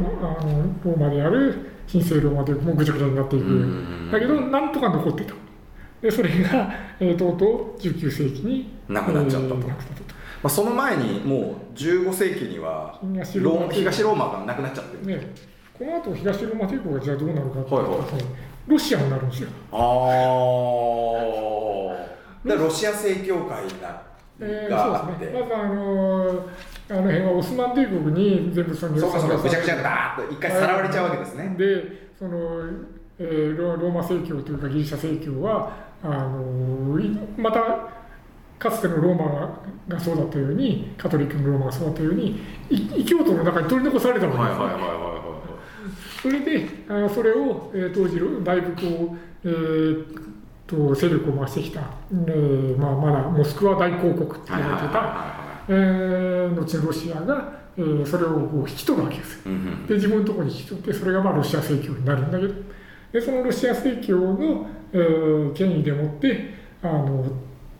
[0.44, 3.44] のローマである神聖ローマ帝国もぐちゃぐちゃになっていく。
[3.44, 4.10] うん。
[4.10, 5.34] だけどなんとか残ってた。
[6.02, 9.54] でそれが、えーとうとう19世紀になくなっちゃったと。
[9.54, 9.72] ま
[10.42, 15.06] あ、その前にもう15世紀には東ローマロー東ローマがなくなっちゃってる。
[15.06, 15.32] ね、
[15.78, 18.00] この後東ローマ帝国がじゃあどうなるかっていうと、はいはい。
[18.66, 19.48] ロシアになるんですよ。
[19.70, 19.78] ああ
[22.56, 24.02] ロシア正教会な
[24.40, 25.40] えーそうですね。
[25.40, 26.40] まずあのー
[26.90, 32.60] あの辺はオスマン帝国に全部そのそうかそうかぐちゃぐちゃだーっと一回さらわれちゃうわけですね、で、その、
[33.18, 35.72] えーロローマ正教というかギリシャ正教は
[36.02, 37.60] あのーいまた
[38.58, 39.58] かつてのローマ
[39.88, 45.14] がそうだったようにカトリックのローマがそうだったようにい異教徒の中に取り残されたわけです、はいはいはいはいはい
[46.22, 50.23] それであそれを、えー当時だいぶこう、えー
[50.74, 55.34] と勢力を増してきた、えーまあ、まだモスクワ大公国って言われてた、
[55.68, 59.54] えー後のロシアが、えーそれをこう引き取るわけですよ。
[59.88, 62.54] で自分のところに引き取ってそれがまあロシア正教になるんだけど。
[63.12, 67.24] でそのロシア正教の、えー権威でもってあの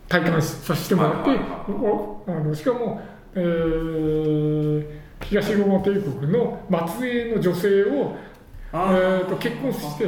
[0.07, 3.01] 体感させてもらってあのしかも、
[3.35, 6.59] えー東ローマ帝国の
[6.99, 8.15] 末裔の女性を、
[8.75, 10.05] えあー、と結婚して。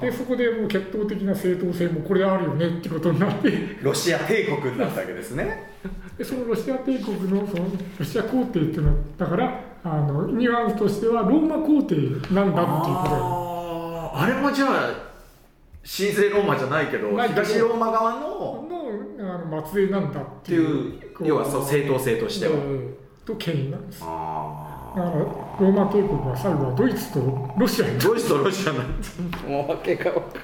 [0.00, 3.78] でそこでもう血統的な正当性もこれあるよねってことになって。
[3.82, 5.74] ロシア帝国になったわけですね。
[6.16, 7.66] でそのロシア帝国のその
[7.98, 11.94] ロシア皇帝っていうのはだからあのニュアンスとしてはローマ皇帝
[12.34, 14.12] なんだっていうことよ。
[14.14, 15.06] あれもじゃあ
[15.84, 18.86] 神聖ローマじゃないけど東ローマ側のの
[19.20, 24.00] あの末裔なんだっってていいうう要はそう正当性としては、えーと権威なんです。
[24.00, 24.65] だあ
[24.96, 27.98] からローマ帝国は最後はドイツとロシアに。
[27.98, 30.36] ドイツとロシアなんてもう訳が分かんない。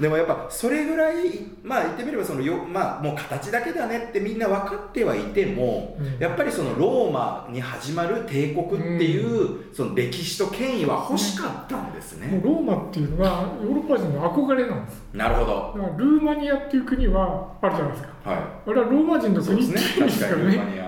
[0.00, 1.16] でもやっぱそれぐらい
[1.62, 6.18] まあ言ってみればそのよまあもう形だけだねってみんな分かってはいても、うん。
[6.18, 15.02] やっぱりそのローマに始まる帝国っていう、その歴史と権威は欲しかったんですね、ローマっていうのはヨーロッパ人の憧れなんです。
[15.14, 15.72] なるほど。
[15.76, 18.30] だからルーマニアっていう国はあるじゃないですか。
[18.30, 18.38] はい。
[18.38, 20.86] あれはローマ人の国っていうんですね確かねにルーマニア。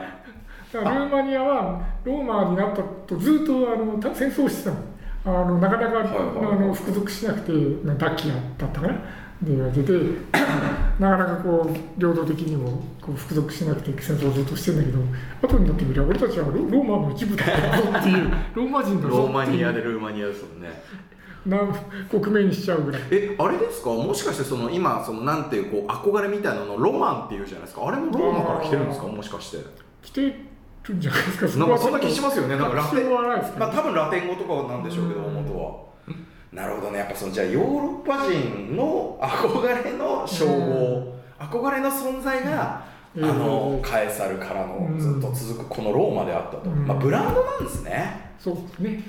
[0.71, 4.77] だからルーマニアはローマになったとずっとあのた戦争をしてたの。
[5.25, 6.15] あのなかなか、はいはい
[6.53, 7.53] あの服属しなくて
[7.87, 8.95] なダッキアだったかな
[9.43, 9.93] で言われてて
[10.99, 14.99] なかなかこう領土的にもこう服属しなくて戦争をずっとしてんだけど
[15.43, 19.57] 後になってみれば俺たちはロローマの一部だったぞっていう ローマ人だぞローマっていう。
[19.59, 20.83] ニアでルーマニアですもんね。
[21.47, 21.59] な
[22.11, 23.03] 国名にしちゃうぐらい。
[23.11, 23.91] えあれですか？
[23.91, 27.87] もしかしてその今そのなんていうこう憧れみたいなのロマンっていうじゃないですか？
[27.87, 29.07] あれもローマから来てるんですか？
[29.09, 29.59] もしかして。
[30.03, 30.48] 来て
[30.89, 31.59] るんじゃないですか？
[31.59, 32.57] なんかそんな気しますよね。
[32.57, 35.35] なんかラテン確証はないですまあ多分ラテン語とかなんでしょうけどうん。
[35.35, 35.89] 元は
[36.53, 36.99] なるほどね。
[36.99, 42.85] やっぱそのじゃあヨーロッパ人の憧れの称号憧れの存在が
[43.15, 43.25] うん。
[43.25, 44.99] あのうんカエサルからのうん。
[44.99, 46.71] ずっと続くこのローマであったと。
[46.71, 46.87] うん。
[46.87, 48.33] まあブランドなんですね。
[48.39, 49.03] そうですね。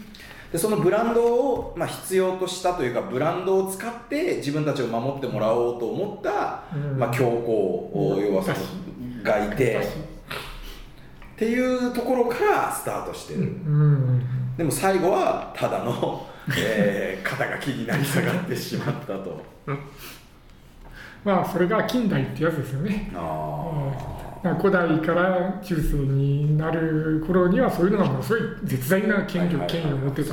[0.51, 6.97] でそのブランドを、まあ、必要としたというかブランドを使って自分たちを守ってもらおうと思った、うん。
[6.97, 8.25] まあ、教皇、うん。
[8.25, 8.57] 要はその
[9.21, 9.80] がいて
[11.39, 14.21] っていうところからスタートしてる、うん。
[14.57, 16.27] でも最後はただの、
[16.57, 19.41] えー肩が気になり下がってしまったと。
[21.23, 23.09] まあそれが近代ってやつですよね。
[24.59, 30.31] 古代から中世になる頃にはそういうのがものすごい絶大なあ権力権威を持ってた。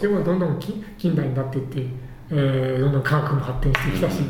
[0.00, 1.86] でもどんどん近近代になっていって、
[2.30, 4.20] えーどんどん科学も発展してきたし、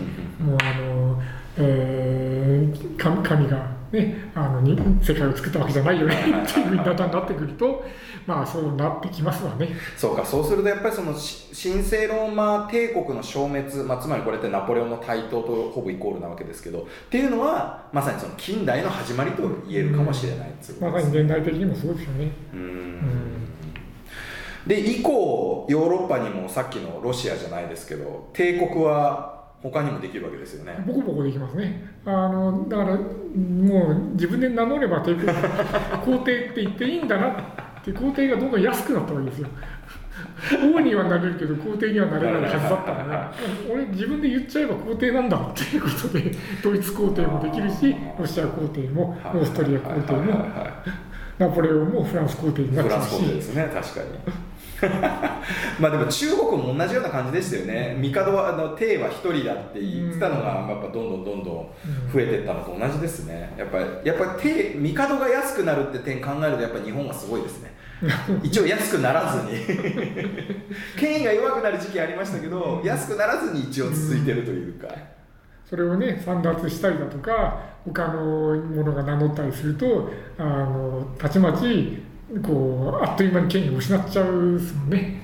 [0.40, 0.46] うん。
[0.46, 1.22] もうあの、
[1.58, 7.84] えー神神が、ね、あのに世界を作ったわけじゃないよねっていうふうになってくると
[8.26, 9.68] まあそうなってきますわね。
[9.96, 22.32] そうかそうするとやっぱりそのし神聖ローマ帝国の消滅、まあ、つまりこれってナポレオンの台頭とほぼイコールなわけですけどっていうのはまさにその近代の始まりと言えるかもしれないですねさに現代的にもそうですよね。
[22.52, 23.54] うーんん
[24.66, 29.33] で以降ヨーロッパにもさっきのロシアじゃないですけど帝国は
[29.70, 30.84] 他にもできるわけですよね。
[30.86, 31.88] ボコボコできますね。
[32.04, 33.00] あのだからも
[33.92, 35.26] う自分で名乗れば帝国
[36.04, 37.34] 皇帝って言っていいんだなっ
[37.82, 39.48] て皇帝がどんどん安くなったわけですよ。
[40.74, 43.32] 王にはなれるけど皇帝にはなれないはずだったから
[43.72, 46.30] 俺自分で言っちゃえば皇帝なんだっていうことで
[46.62, 50.46] ドイツ皇帝もできるしロシア皇帝もオーストリア皇帝も
[51.38, 54.34] ナポレオンもフランス皇帝になっフランス皇帝ですね確かに
[55.78, 57.98] まあでも中国も同じような感じでしたよね。
[58.00, 61.68] 帝はあの帝は一人だって言ってたのがやっぱどんどんどんどん
[62.12, 63.54] 増えていったのと同じですね。
[63.56, 67.74] やっぱりやっぱり帝帝が安くなるって点考えるとやっぱ日本はすごいですね
[68.42, 69.52] 一応安くならずに
[70.98, 74.88] 権威が弱くなる時期ありましたけど安くならずに一応続いてるというか
[75.68, 82.02] それをね散奪したりだとか他のものが名乗ったりするとあのたちまち
[82.42, 85.22] こうあっという間に権威を失っちゃうですもんね。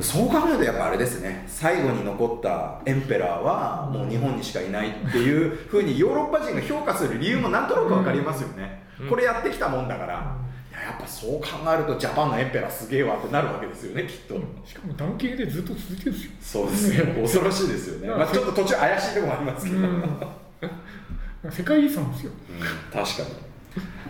[0.00, 1.44] そう考えるとやっぱあれですね。
[1.46, 9.08] 最後に残ったエンペラーはもう日本にしかいないっていうふうにヨーロッパ人が評価する理由もなんとなく分かりますよね、うん。
[9.08, 10.36] これやってきたもんだから、
[10.72, 14.34] いややっぱそう考えるとジャパンのエンペラーすげえわってなるわけですよねきっと、
[14.66, 16.32] しかも男系でずっと続いてるんですよ。
[16.40, 17.22] そうですね。
[17.22, 21.52] 恐ろしいですよね、まあ、ちょっと途中怪しいところもありますけど、うん。
[21.52, 22.32] 世界遺産ですよ。
[22.50, 22.60] うん。
[22.60, 23.43] 確かに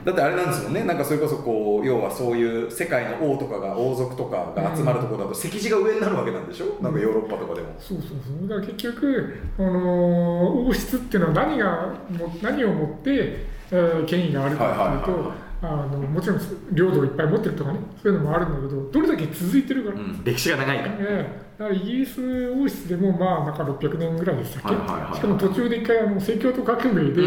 [0.04, 0.84] だってあれなんですもんね。
[0.84, 6.82] なんかそれこそこう要はそういう世界の王とかが王族とかが集まるところだと石地が上になるわけなんでしょ？
[6.82, 8.48] なんかヨーロッパとかでも、そうそうそう。
[8.48, 15.32] だから結局、あの王室っていうのは何がも何をもって、えー権威があるかというと、
[15.62, 16.40] ああのもちろん
[16.72, 25.02] 領土をいっぱい持ってるとかねそういうのもあるんだけどどれだけ続いてるか、うん、歴史が長いから、ええだからイギリス王室でもまあなんか600年ぐらいでしたっけ、はいはいはい。
[25.02, 27.22] はいしかも途中で一回あの政教と革命で、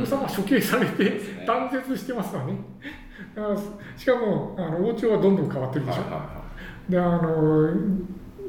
[0.00, 2.56] 王様は処刑されて断絶してますからね。
[3.96, 6.48] しかもあの王朝はどんどん変わってるでしょ、はいはいは
[6.88, 7.68] であの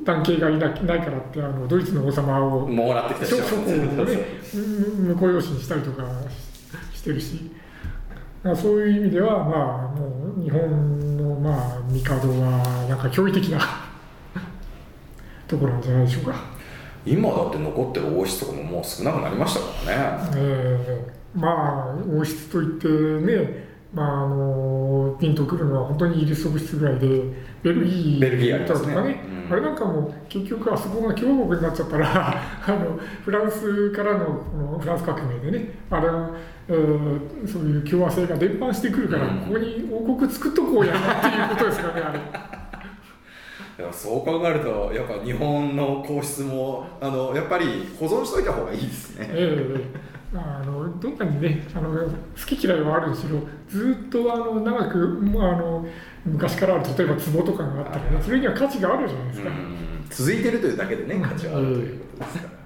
[0.06, 3.46] 男系がいないないからってあのドイツの王様をいもらってきた諸人。
[3.46, 4.18] 諸侯をね
[4.56, 6.04] うん婿養子にしたりとか
[6.94, 7.52] ししてるし。
[8.56, 13.60] そういう意味ではまあもう日本のまあ帝はなんか驚異的な
[15.50, 16.36] ところなんじゃないでしょうか。
[17.06, 20.30] 今だって残ってる王室とかももう少なくなりましたからね。
[20.36, 27.08] えーまあ王室といってね、まあ、あのピンとくるのは本当にイギリス王室ぐらいで
[27.62, 28.96] ベルギーベルギーありとますね。
[28.96, 29.54] かね、うん。
[29.54, 32.08] あれなんかも結局あそこが共和国になっちゃったら
[32.68, 36.32] あのフランスからのこのフランス革命でねあれは、
[36.68, 39.30] えーそういう共和制が伝播してくるから、うん。
[39.42, 42.59] ここに王国作っとこうやなっていうことですかねあれ。
[43.92, 49.28] そう考えるとやっぱ日本の皇室もあのやっぱり保存しといた方がいいですね。
[49.30, 52.12] ええあのどんなにねあの好
[52.46, 55.84] き嫌いはあるにしろずっとあの長く、まあ、あの
[56.24, 59.50] 昔からある例えば壺とかがあったらねそれには価値があるじゃないですか。
[60.12, 62.59] 続いてるというだけでね価値はあるということですから、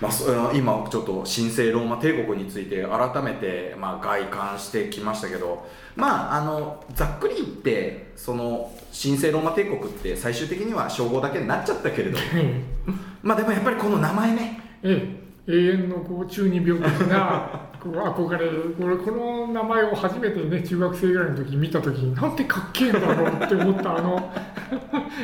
[0.00, 12.62] まあ、そ今ちょっと神聖ローマ帝国について改めてまあ外観してきましたけどまああのざっくり言ってその神聖ローマ帝国って最終的には称号だけになっちゃったけれどえ
[13.22, 14.60] まあでもやっぱりこの名前ね。
[14.82, 15.20] ええ。
[15.46, 18.46] え永遠の こう中二病的なこう憧れ
[18.78, 24.32] これこの名前を初めてね中学生ぐらいの時に見た時になんてかっけえんだろうって思ったあの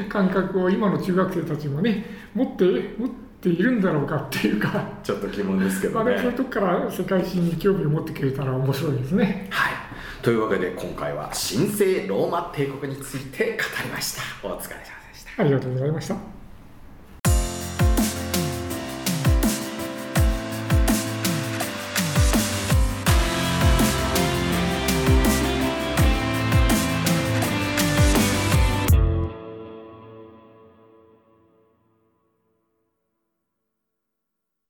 [0.09, 2.05] 感覚を今の中学生たちもね
[2.35, 2.65] 持って
[2.99, 4.83] 持っているんだろうかっていうか。
[5.03, 9.49] ちょっと疑問ですけまあね、どねそういうとこから世界史に興味を持ってくれたら面白いですね。
[9.51, 9.73] はい
[10.23, 14.81] というわけで今回は神聖ローマ帝国について語りましたお疲れ様
[15.13, 16.36] でしたありがとうございました。